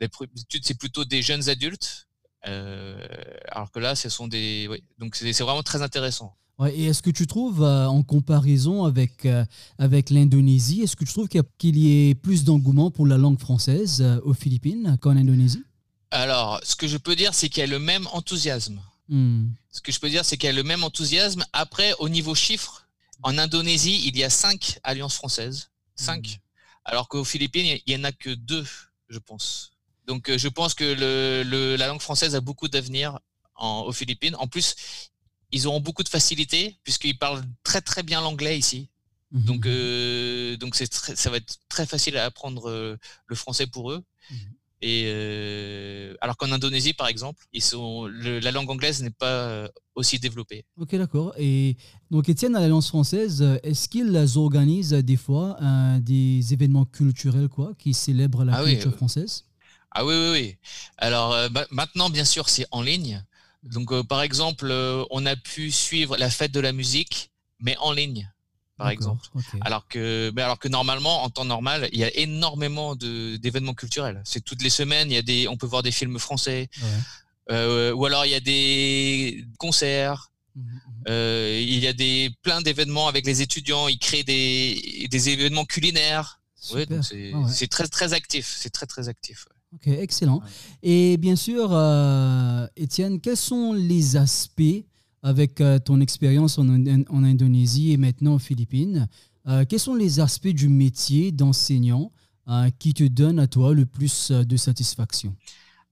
[0.00, 2.08] d'habitude c'est plutôt des jeunes adultes.
[2.46, 3.06] Euh,
[3.48, 7.26] alors que là, ce sont des, donc c'est vraiment très intéressant et est-ce que tu
[7.26, 9.44] trouves, euh, en comparaison avec, euh,
[9.78, 14.00] avec l'Indonésie, est-ce que tu trouves qu'il y, ait plus d'engouement pour la langue française
[14.00, 15.64] euh, aux Philippines qu'en Indonésie?
[16.12, 18.80] Alors, ce que je peux dire, c'est qu'il y a le même enthousiasme.
[19.08, 19.46] Hmm.
[19.72, 21.44] Ce que je peux dire, c'est qu'il y a le même enthousiasme.
[21.52, 22.86] Après, au niveau chiffre,
[23.24, 25.70] en Indonésie, il y a cinq alliances françaises.
[25.96, 26.38] Cinq.
[26.38, 26.84] Hmm.
[26.84, 28.64] Alors qu'aux Philippines, il n'y en a que deux,
[29.08, 29.72] je pense.
[30.06, 33.18] Donc, je pense que le, la langue française a beaucoup d'avenir
[33.58, 34.36] aux Philippines.
[34.36, 34.76] En plus,
[35.54, 38.88] ils auront beaucoup de facilité puisqu'ils parlent très très bien l'anglais ici.
[39.30, 39.44] Mhm.
[39.44, 43.92] Donc euh, donc c'est ça va être très facile à apprendre euh, le français pour
[43.92, 44.02] eux.
[44.30, 44.36] Mhm.
[44.82, 50.18] Et euh, alors qu'en Indonésie, par exemple, ils sont la langue anglaise n'est pas aussi
[50.18, 50.66] développée.
[50.76, 51.32] Ok, d'accord.
[51.38, 51.78] Et
[52.10, 55.56] donc, Étienne, à l'Alliance française, est-ce qu'ils organisent des fois
[56.00, 59.46] des événements culturels quoi, qui célèbrent la ah culture française?
[59.90, 60.56] Ah oui, oui, oui.
[60.98, 61.34] Alors
[61.70, 63.24] maintenant, bien sûr, c'est en ligne.
[63.64, 67.76] Donc, euh, par exemple, euh, on a pu suivre la fête de la musique, mais
[67.78, 68.30] en ligne,
[68.76, 69.26] par exemple.
[69.62, 74.20] Alors que, mais alors que normalement, en temps normal, il y a énormément d'événements culturels.
[74.24, 75.10] C'est toutes les semaines.
[75.10, 76.68] Il y a des, on peut voir des films français,
[77.50, 80.30] euh, ou alors il y a des concerts.
[80.56, 81.12] Mmh, mmh, mmh.
[81.62, 83.88] il y a des plein d'événements avec les étudiants.
[83.88, 86.40] Ils créent des, des événements culinaires.
[86.72, 88.54] Ah c'est très très actif.
[88.58, 89.46] C'est très très actif.
[89.74, 90.40] Ok, excellent.
[90.82, 94.62] Et bien sûr, euh, Étienne, quels sont les aspects
[95.22, 99.08] avec euh, ton expérience en, en, Indonésie et maintenant aux Philippines
[99.48, 102.12] euh, Quels sont les aspects du métier d'enseignant
[102.78, 105.34] qui te donnent à toi le plus de satisfaction?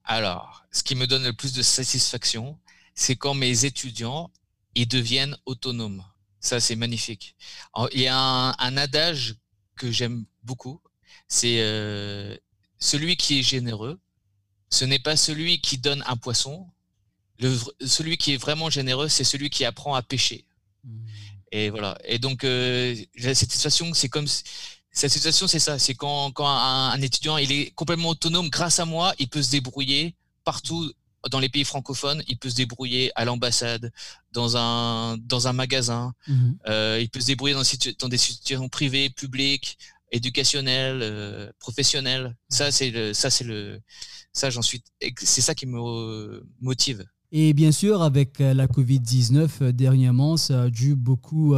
[0.05, 2.59] Alors, ce qui me donne le plus de satisfaction,
[2.95, 4.31] c'est quand mes étudiants
[4.75, 6.05] ils deviennent autonomes.
[6.41, 7.37] Ça, c'est magnifique.
[7.95, 9.37] il y a un, un adage
[9.77, 10.79] que j'aime beaucoup,
[11.27, 12.39] c'est
[12.83, 13.99] celui qui est généreux,
[14.69, 16.67] ce n'est pas celui qui donne un poisson.
[17.39, 20.45] Le, celui qui est vraiment généreux, c'est celui qui apprend à pêcher.
[20.83, 20.91] Mmh.
[21.53, 21.97] Et voilà.
[22.05, 25.79] Et donc, euh, cette situation, c'est comme cette situation, c'est ça.
[25.79, 28.49] C'est quand, quand un, étudiant, il est complètement autonome.
[28.51, 30.93] Grâce à moi, il peut se débrouiller partout
[31.31, 32.25] dans les pays francophones.
[32.27, 33.93] Il peut se débrouiller à l'ambassade,
[34.33, 36.15] dans un dans un magasin.
[36.27, 36.53] Mmh.
[36.67, 37.63] Euh, il peut se débrouiller dans,
[38.01, 39.79] dans des situations privées, publiques,
[40.13, 42.37] éducationnel, euh, professionnel.
[42.49, 43.81] Ça, c'est le, ça, c'est le,
[44.33, 44.83] ça, j'en suis,
[45.19, 47.05] c'est ça qui me motive.
[47.35, 51.55] Et bien sûr, avec euh, la Covid-19 euh, dernièrement, ça a dû beaucoup,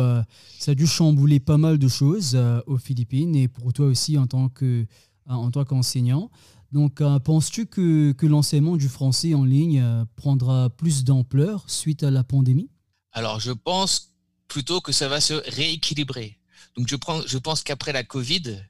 [0.59, 4.27] ça a dû chambouler pas mal de choses aux Philippines et pour toi aussi en
[4.27, 4.87] tant que,
[5.29, 6.31] en tant qu'enseignant.
[6.73, 9.85] Donc, penses-tu que, que l'enseignement du français en ligne
[10.17, 12.69] prendra plus d'ampleur suite à la pandémie?
[13.13, 14.13] Alors, je pense
[14.49, 16.39] plutôt que ça va se rééquilibrer.
[16.77, 18.63] Donc je, prends, je pense qu'après la Covid,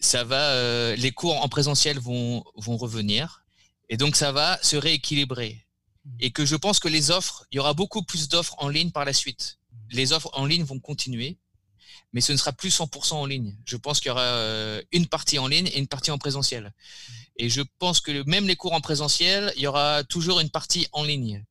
[0.00, 3.44] ça va, euh, les cours en présentiel vont, vont revenir
[3.90, 5.66] et donc ça va se rééquilibrer.
[6.04, 6.10] Mmh.
[6.20, 8.90] Et que je pense que les offres, il y aura beaucoup plus d'offres en ligne
[8.90, 9.58] par la suite.
[9.70, 9.76] Mmh.
[9.90, 11.36] Les offres en ligne vont continuer,
[12.12, 13.56] mais ce ne sera plus 100% en ligne.
[13.66, 16.64] Je pense qu'il y aura euh, une partie en ligne et une partie en présentiel.
[16.64, 17.12] Mmh.
[17.36, 20.86] Et je pense que même les cours en présentiel, il y aura toujours une partie
[20.92, 21.44] en ligne.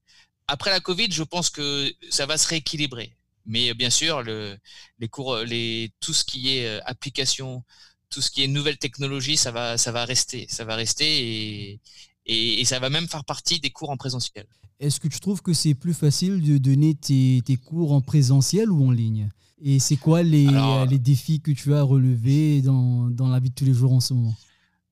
[0.47, 3.15] Après la Covid, je pense que ça va se rééquilibrer.
[3.45, 4.57] Mais bien sûr, le,
[4.99, 7.63] les cours, les, tout ce qui est euh, application,
[8.09, 11.79] tout ce qui est nouvelle technologie, ça va, ça va rester, ça va rester et,
[12.25, 14.45] et, ça va même faire partie des cours en présentiel.
[14.79, 18.69] Est-ce que tu trouves que c'est plus facile de donner tes, tes, cours en présentiel
[18.71, 19.29] ou en ligne?
[19.61, 20.47] Et c'est quoi les,
[20.89, 23.99] les, défis que tu as relevés dans, dans, la vie de tous les jours en
[23.99, 24.35] ce moment?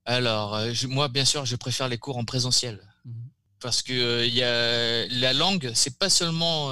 [0.03, 2.81] Alors, euh, moi, bien sûr, je préfère les cours en présentiel.
[3.05, 3.12] Mmh
[3.60, 6.72] parce que il y a la langue, c'est pas seulement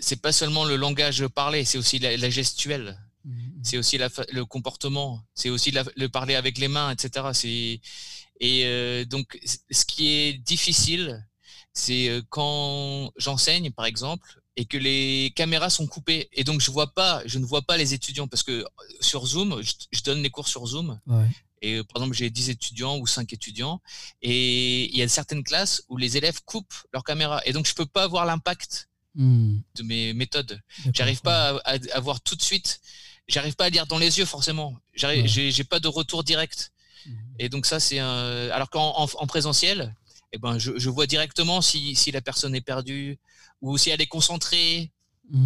[0.00, 2.98] c'est pas seulement le langage parlé, c'est aussi la, la gestuelle.
[3.24, 3.60] Mhm.
[3.62, 7.26] C'est aussi la, le comportement, c'est aussi le parler avec les mains, etc.
[7.32, 7.80] C'est
[8.40, 9.38] et donc
[9.70, 11.26] ce qui est difficile,
[11.76, 16.70] c'est euh, quand j'enseigne, par exemple, et que les caméras sont coupées, et donc je
[16.70, 18.64] vois pas, je ne vois pas les étudiants parce que euh,
[19.00, 20.98] sur Zoom, je, donne les cours sur Zoom.
[21.62, 23.80] Et euh, par exemple, j'ai 10 étudiants ou 5 étudiants,
[24.22, 27.74] et il y a certaines classes où les élèves coupent leur caméra, et donc je
[27.74, 29.58] peux pas voir l'impact hmm.
[29.74, 30.60] de mes méthodes.
[30.92, 32.80] J'arrive pas à, voir tout de suite.
[33.28, 34.76] J'arrive pas à lire dans les yeux forcément.
[34.94, 36.72] J'ai pas de retour direct.
[37.06, 37.12] Hmm.
[37.38, 38.50] Et donc ça, c'est un...
[38.50, 39.94] alors qu'en en présentiel,
[40.32, 43.18] eh ben, je, vois directement si, la personne est perdue
[43.62, 44.90] ou si elle est concentrée.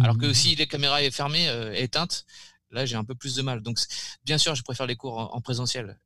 [0.01, 2.25] Alors que si la caméra est fermée, euh, éteinte,
[2.71, 3.61] là j'ai un peu plus de mal.
[3.61, 3.79] Donc
[4.25, 5.97] bien sûr, je préfère les cours en, présentiel.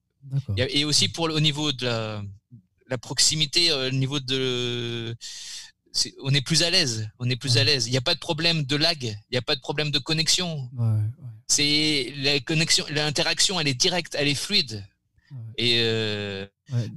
[0.57, 1.85] Et aussi pour au niveau de
[2.87, 5.15] la, proximité, euh, au niveau de
[6.23, 7.87] on est plus à l'aise, on est plus à l'aise.
[7.87, 9.99] Il n'y a pas de problème de lag, il n'y a pas de problème de
[9.99, 10.69] connexion.
[11.47, 14.83] C'est la connexion, l'interaction, elle est directe, elle est fluide.
[15.57, 16.45] Et euh,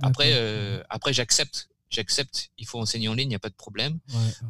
[0.03, 1.69] après, euh, après j'accepte.
[1.91, 2.51] J'accepte.
[2.59, 3.99] Il faut enseigner en ligne, il n'y a pas de problème.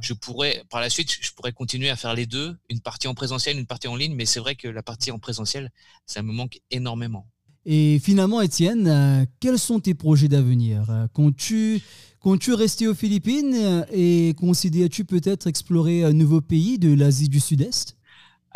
[0.01, 3.15] Je pourrais, par la suite, je pourrais continuer à faire les deux, une partie en
[3.15, 4.15] présentiel, une partie en ligne.
[4.15, 5.71] Mais c'est vrai que la partie en présentiel,
[6.07, 7.27] ça me manque énormément.
[7.65, 10.87] Et finalement, Étienne, euh, quels sont tes projets d'avenir?
[11.13, 11.83] Comptes-tu
[12.21, 17.98] comptes-tu rester aux Philippines et considères-tu peut-être explorer un nouveau pays de l'Asie du Sud-Est?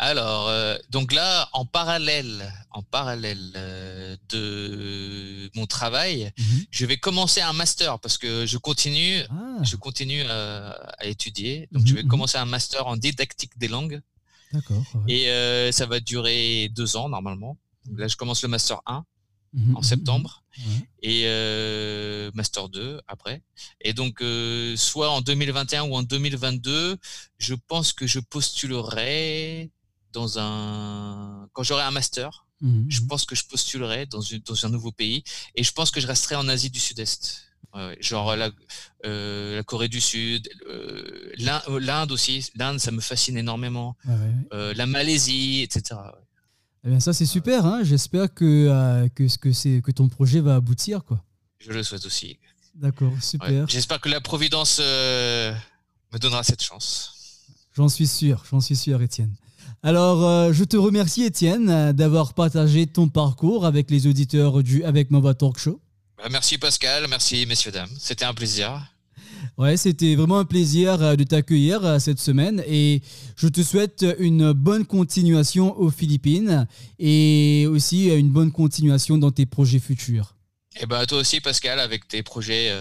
[0.03, 6.65] Alors, euh, donc là, en parallèle, en parallèle euh, de mon travail, mhm.
[6.71, 9.63] je vais commencer un master parce que je continue, ah.
[9.63, 11.69] je continue euh, à, étudier.
[11.71, 12.09] Donc, je mhm, vais mhm.
[12.09, 14.01] commencer un master en didactique des langues.
[14.51, 14.83] D'accord.
[15.07, 15.25] Et
[15.71, 17.57] ça va durer deux ans normalement.
[17.85, 19.03] Donc là, je commence le master 1
[19.73, 20.43] en septembre
[21.01, 21.23] et
[22.35, 23.41] master 2 après.
[23.81, 24.23] Et donc,
[24.75, 26.97] soit en 2021 ou en 2022,
[27.39, 29.71] je pense que je postulerai
[30.13, 32.85] dans un quand j'aurai un master, mhm.
[32.87, 35.23] je pense que je postulerai dans, une, dans un nouveau pays
[35.55, 37.47] et je pense que je resterai en Asie du Sud-Est.
[37.99, 38.51] genre la,
[39.05, 41.31] euh, la, Corée du Sud, euh,
[41.79, 42.51] l'Inde aussi.
[42.55, 43.97] L'Inde, ça me fascine énormément.
[44.53, 45.99] Euh, la Malaisie, etc.
[46.85, 47.65] Eh bien, ça c'est super.
[47.65, 51.23] Hein J'espère que que ce que c'est que ton projet va aboutir quoi.
[51.59, 52.37] Je le souhaite aussi.
[52.75, 53.67] D'accord, super.
[53.67, 57.13] J'espère que la Providence me donnera cette chance.
[57.75, 59.33] J'en suis sûr, j'en suis sûr, Étienne.
[59.85, 64.81] Alors, euh, je te remercie, Étienne, euh, d'avoir partagé ton parcours avec les auditeurs du
[64.85, 65.81] Avec ma voix talk show.
[66.17, 67.89] Bah, merci Pascal, merci messieurs, dames.
[67.99, 68.81] C'était un plaisir.
[69.57, 73.01] Ouais, c'était vraiment un plaisir euh, de t'accueillir cette semaine et
[73.35, 76.65] je te souhaite une bonne continuation aux Philippines
[76.97, 80.37] et aussi une bonne continuation dans tes projets futurs.
[80.79, 82.71] Et bah toi aussi Pascal avec tes projets,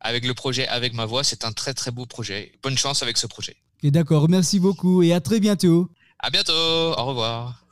[0.00, 2.52] avec le projet Avec ma voix, c'est un très très beau projet.
[2.62, 3.56] Bonne chance avec ce projet.
[3.82, 5.90] Et d'accord, merci beaucoup et à très bientôt.
[6.22, 6.52] À bientôt.
[6.52, 7.64] Au revoir.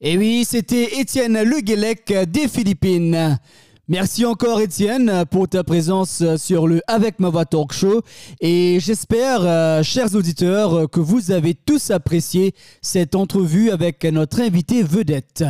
[0.00, 3.38] Et oui, c'était Étienne Le Guélec des Philippines.
[3.86, 8.02] Merci encore Étienne pour ta présence sur le Avec ma voix talk show
[8.40, 14.82] et j'espère, euh, chers auditeurs, que vous avez tous apprécié cette entrevue avec notre invité
[14.82, 15.44] vedette.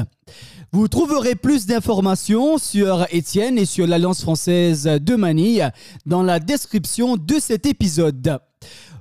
[0.72, 5.70] Vous trouverez plus d'informations sur Étienne et sur l'Alliance française de Manille
[6.04, 8.38] dans la description de cet épisode.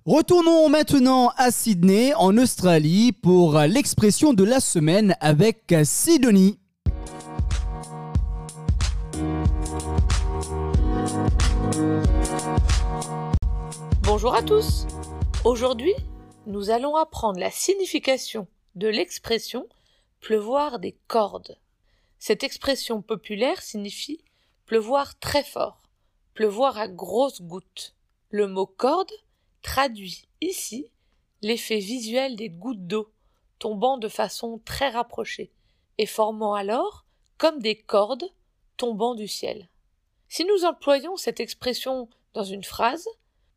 [0.05, 6.59] Retournons maintenant à Sydney, en Australie, pour l'expression de la semaine avec Sidonie.
[14.03, 14.87] Bonjour à tous.
[15.45, 15.93] Aujourd'hui,
[16.47, 19.67] nous allons apprendre la signification de l'expression
[20.19, 21.57] pleuvoir des cordes.
[22.19, 24.23] Cette expression populaire signifie
[24.65, 25.81] pleuvoir très fort,
[26.33, 27.95] pleuvoir à grosses gouttes.
[28.29, 29.11] Le mot corde
[29.61, 30.87] traduit ici
[31.41, 33.11] l'effet visuel des gouttes d'eau
[33.59, 35.51] tombant de façon très rapprochée
[35.97, 37.05] et formant alors
[37.37, 38.25] comme des cordes
[38.77, 39.69] tombant du ciel.
[40.27, 43.07] Si nous employons cette expression dans une phrase,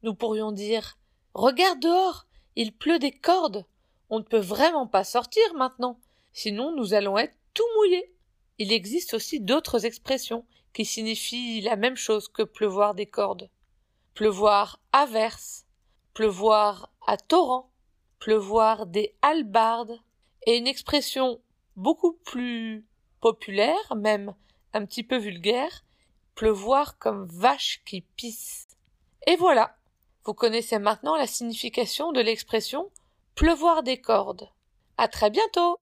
[0.03, 0.99] nous pourrions dire
[1.33, 2.27] Regarde dehors,
[2.57, 3.65] il pleut des cordes.
[4.11, 5.99] On ne peut vraiment pas sortir maintenant,
[6.33, 8.13] sinon nous allons être tout mouillés.
[8.59, 13.49] Il existe aussi d'autres expressions qui signifient la même chose que pleuvoir des cordes.
[14.13, 15.64] Pleuvoir averse,
[16.15, 17.71] pleuvoir à torrent,
[18.19, 19.99] pleuvoir des halbardes,
[20.47, 21.41] et une expression
[21.77, 22.87] beaucoup plus
[23.21, 24.35] populaire, même
[24.73, 25.85] un petit peu vulgaire,
[26.35, 28.67] pleuvoir comme vache qui pisse.
[29.27, 29.77] Et voilà.
[30.25, 32.91] Vous connaissez maintenant la signification de l'expression
[33.35, 34.49] pleuvoir des cordes.
[34.97, 35.77] À très bientôt!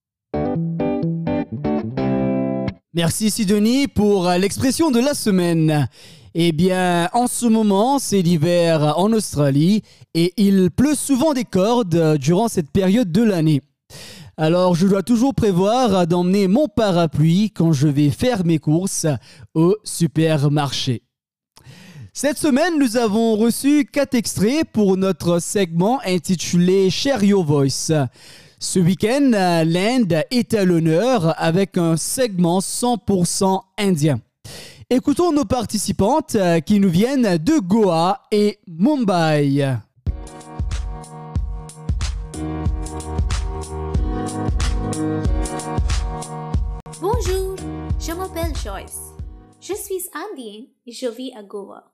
[2.95, 5.89] Merci Sidonie pour l'expression de la semaine.
[6.35, 9.83] Eh bien, en ce moment, c'est l'hiver en Australie
[10.15, 13.61] et il pleut souvent des cordes durant cette période de l'année.
[14.39, 19.07] Alors, je dois toujours prévoir d'emmener mon parapluie quand je vais faire mes courses
[19.53, 21.03] au supermarché.
[22.15, 27.93] Cette semaine, nous avons reçu quatre extraits pour notre segment intitulé Share Your Voice.
[28.59, 29.33] Ce week-end,
[29.67, 34.19] l'Inde est à l'honneur avec un segment 100% indien.
[34.95, 39.79] Écoutons nos participantes euh, qui nous viennent de Goa et Mumbai.
[47.01, 47.57] Bonjour,
[47.99, 49.15] je m'appelle Joyce.
[49.63, 51.91] Je suis indienne et je vis à Goa.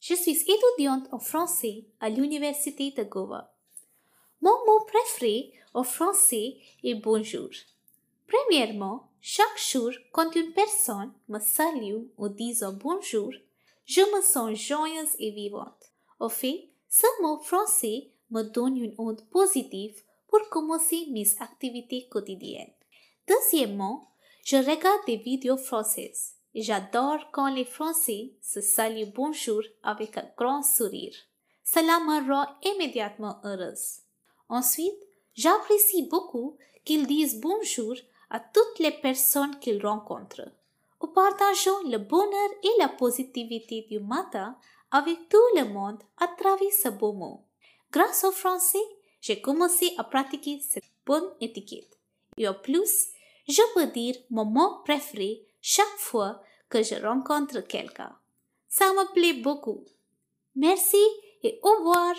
[0.00, 3.52] Je suis étudiante en français à l'Université de Goa.
[4.40, 7.50] Mon mot préféré en français est bonjour.
[8.26, 13.32] Premièrement, chaque jour, quand une personne me salue ou dit bonjour,
[13.84, 15.92] je me sens joyeuse et vivante.
[16.20, 22.72] Au fait, ce mot français me donne une onde positive pour commencer mes activités quotidiennes.
[23.26, 24.10] Deuxièmement,
[24.44, 30.62] je regarde des vidéos françaises j'adore quand les Français se saluent bonjour avec un grand
[30.62, 31.14] sourire.
[31.64, 34.00] Cela me rend immédiatement heureuse.
[34.48, 35.02] Ensuite,
[35.34, 37.94] j'apprécie beaucoup qu'ils disent bonjour
[38.30, 40.48] à toutes les personnes qu'ils rencontrent.
[41.00, 44.56] Nous partageons le bonheur et la positivité du matin
[44.90, 47.44] avec tout le monde à travers ce beau mot.
[47.92, 48.78] Grâce au français,
[49.20, 51.98] j'ai commencé à pratiquer cette bonne étiquette.
[52.36, 53.08] Et en plus,
[53.48, 58.14] je peux dire mon mot préféré chaque fois que je rencontre quelqu'un.
[58.68, 59.84] Ça me plaît beaucoup.
[60.54, 61.02] Merci
[61.42, 62.14] et au revoir.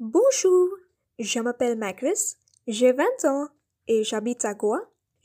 [0.00, 0.68] Bonjour,
[1.18, 2.36] je m'appelle Macris,
[2.66, 3.48] j'ai 20 ans
[3.86, 4.80] et j'habite à Goa.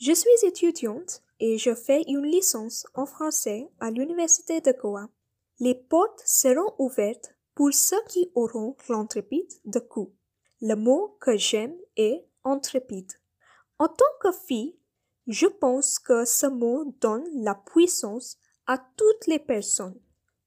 [0.06, 5.08] Je suis étudiante et je fais une licence en français à l'Université de Goa.
[5.62, 10.14] Les portes seront ouvertes pour ceux qui auront l'intrépide de coup.
[10.60, 13.14] Le mot que j'aime est intrépide.
[13.80, 14.78] En tant que fille,
[15.28, 18.36] je pense que ce mot donne la puissance
[18.68, 20.02] à toutes les personnes,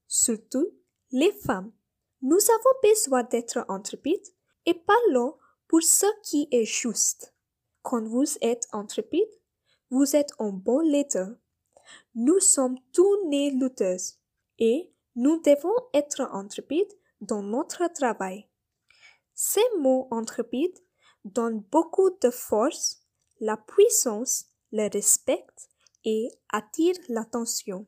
[0.07, 0.69] surtout
[1.09, 1.71] les femmes.
[2.21, 4.35] Nous avons besoin d'être intrépides
[4.67, 5.35] et parlons
[5.67, 7.33] pour ce qui est juste.
[7.81, 9.36] Quand vous êtes intrépide,
[9.89, 11.29] vous êtes un bon leader.
[12.15, 14.15] Nous sommes tous nés lutteuses
[14.59, 18.47] et nous devons être intrépides dans notre travail.
[19.33, 20.77] Ces mots intrépides
[21.23, 23.03] donnent beaucoup de force,
[23.39, 25.45] la puissance, le respect
[26.03, 27.85] et attirent l'attention.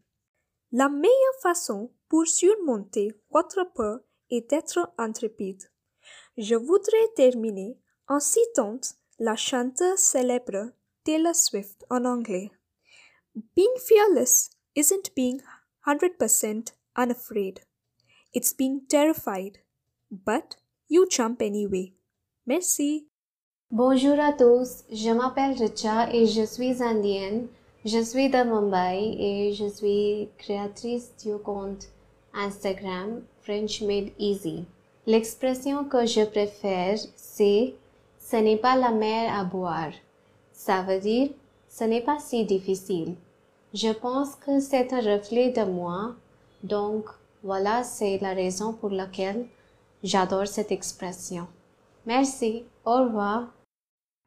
[0.71, 5.63] La meilleure façon pour surmonter votre peur est d'être intrépide.
[6.37, 7.77] Je voudrais terminer
[8.07, 8.79] en citant
[9.17, 10.71] la chanteuse célèbre
[11.05, 12.51] Taylor Swift on anglais.
[13.55, 15.41] Being fearless isn't being
[15.87, 17.61] 100% unafraid.
[18.33, 19.59] It's being terrified.
[20.11, 21.93] But you jump anyway.
[22.45, 23.07] Merci.
[23.71, 27.47] Bonjour à tous, je m'appelle Richa et je suis indienne.
[27.85, 31.87] Je suis de Mumbai et je suis créatrice du compte
[32.33, 34.65] Instagram French Made Easy.
[35.05, 37.75] L'expression que je préfère, c'est
[38.19, 39.91] ce n'est pas la mer à boire.
[40.59, 41.29] Ça veut dire,
[41.69, 43.15] ce n'est pas si difficile.
[43.73, 46.17] Je pense que c'est un reflet de moi,
[46.63, 47.05] donc
[47.43, 49.47] voilà, c'est la raison pour laquelle
[50.03, 51.47] j'adore cette expression.
[52.05, 53.53] Merci, au revoir.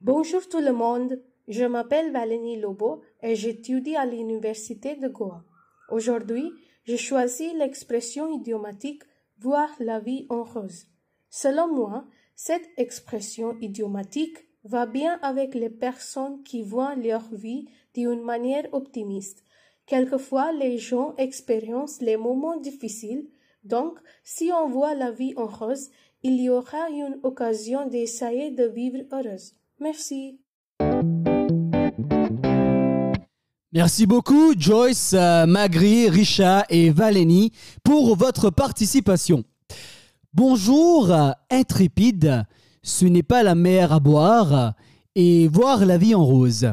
[0.00, 5.44] Bonjour tout le monde, je m'appelle Valénie Lobo et j'étudie à l'Université de Goa.
[5.90, 6.50] Aujourd'hui,
[6.84, 9.02] j'ai choisi l'expression idiomatique
[9.38, 10.86] voir la vie en rose.
[11.28, 18.22] Selon moi, cette expression idiomatique va bien avec les personnes qui voient leur vie d'une
[18.22, 19.44] manière optimiste.
[19.86, 23.26] Quelquefois, les gens expérimentent les moments difficiles,
[23.64, 25.90] donc si on voit la vie en rose,
[26.22, 29.54] il y aura une occasion d'essayer de vivre heureuse.
[29.80, 30.38] Merci.
[33.72, 37.52] Merci beaucoup Joyce, euh, Magri, Richa et Valénie
[37.82, 39.44] pour votre participation.
[40.34, 41.10] Bonjour,
[41.50, 42.44] intrépide
[42.82, 44.74] ce n'est pas la mer à boire
[45.14, 46.72] et voir la vie en rose.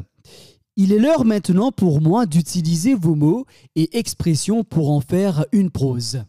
[0.75, 3.45] Il est l'heure maintenant pour moi d'utiliser vos mots
[3.75, 6.23] et expressions pour en faire une prose.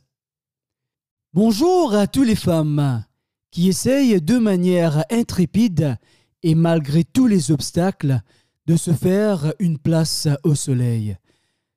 [1.32, 3.04] Bonjour à toutes les femmes
[3.50, 5.96] qui essayent de manière intrépide
[6.42, 8.20] et malgré tous les obstacles
[8.66, 11.16] de se faire une place au soleil.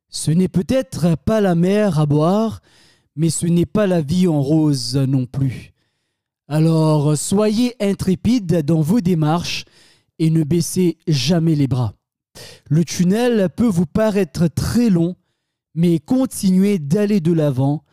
[0.09, 2.61] Ce n'est peut-être pas la mer à boire,
[3.15, 5.72] mais ce n'est pas la vie en rose non plus.
[6.47, 9.65] Alors soyez intrépides dans vos démarches
[10.19, 11.93] et ne baissez jamais les bras.
[12.69, 15.15] Le tunnel peut vous paraître très long,
[15.75, 17.83] mais continuez d'aller de l'avant.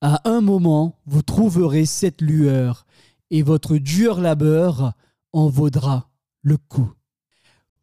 [0.00, 2.86] À un moment, vous trouverez cette lueur
[3.30, 4.92] et votre dur labeur
[5.32, 6.10] en vaudra
[6.42, 6.95] le coup.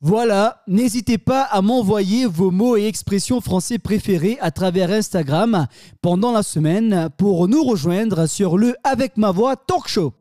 [0.06, 5.66] Voilà, n'hésitez pas à m'envoyer vos mots et expressions français préférés à travers Instagram
[6.02, 10.12] pendant la semaine pour nous rejoindre sur le Avec ma voix talk show.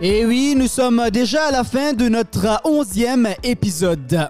[0.00, 4.28] Et oui, nous sommes déjà à la fin de notre onzième épisode.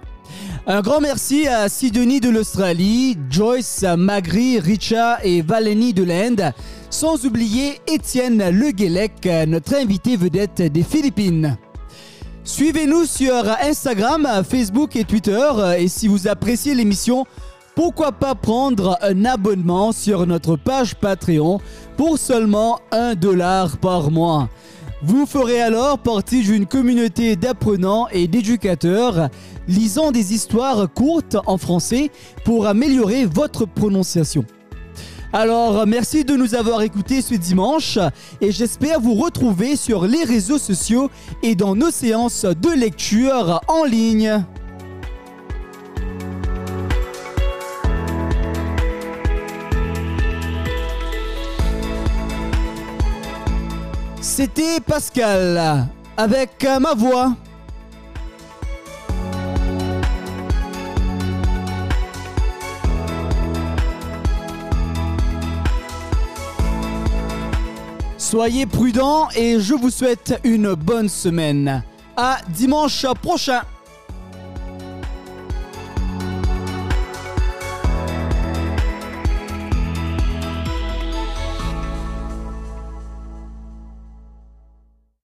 [0.65, 6.51] Un grand merci à Sidonie de l'Australie, Joyce Magri, Richa et Valeni de l'Inde,
[6.93, 11.57] sans oublier Étienne Le Guélec, notre invité vedette des Philippines.
[12.43, 13.33] Suivez-nous sur
[13.63, 17.25] Instagram, Facebook et Twitter et si vous appréciez l'émission,
[17.73, 21.59] pourquoi pas prendre un abonnement sur notre page Patreon
[21.97, 24.47] pour seulement un dollar par mois.
[25.01, 29.29] Vous ferez alors partie d'une communauté d'apprenants et d'éducateurs
[29.67, 32.11] lisant des histoires courtes en français
[32.45, 34.45] pour améliorer votre prononciation.
[35.35, 37.97] Alors, merci de nous avoir écoutés ce dimanche
[38.39, 41.09] et j'espère vous retrouver sur les réseaux sociaux
[41.41, 44.45] et dans nos séances de lecture en ligne.
[54.21, 57.35] C'était Pascal avec ma voix.
[68.33, 71.83] Soyez prudents et je vous souhaite une bonne semaine.
[72.17, 73.61] À dimanche prochain.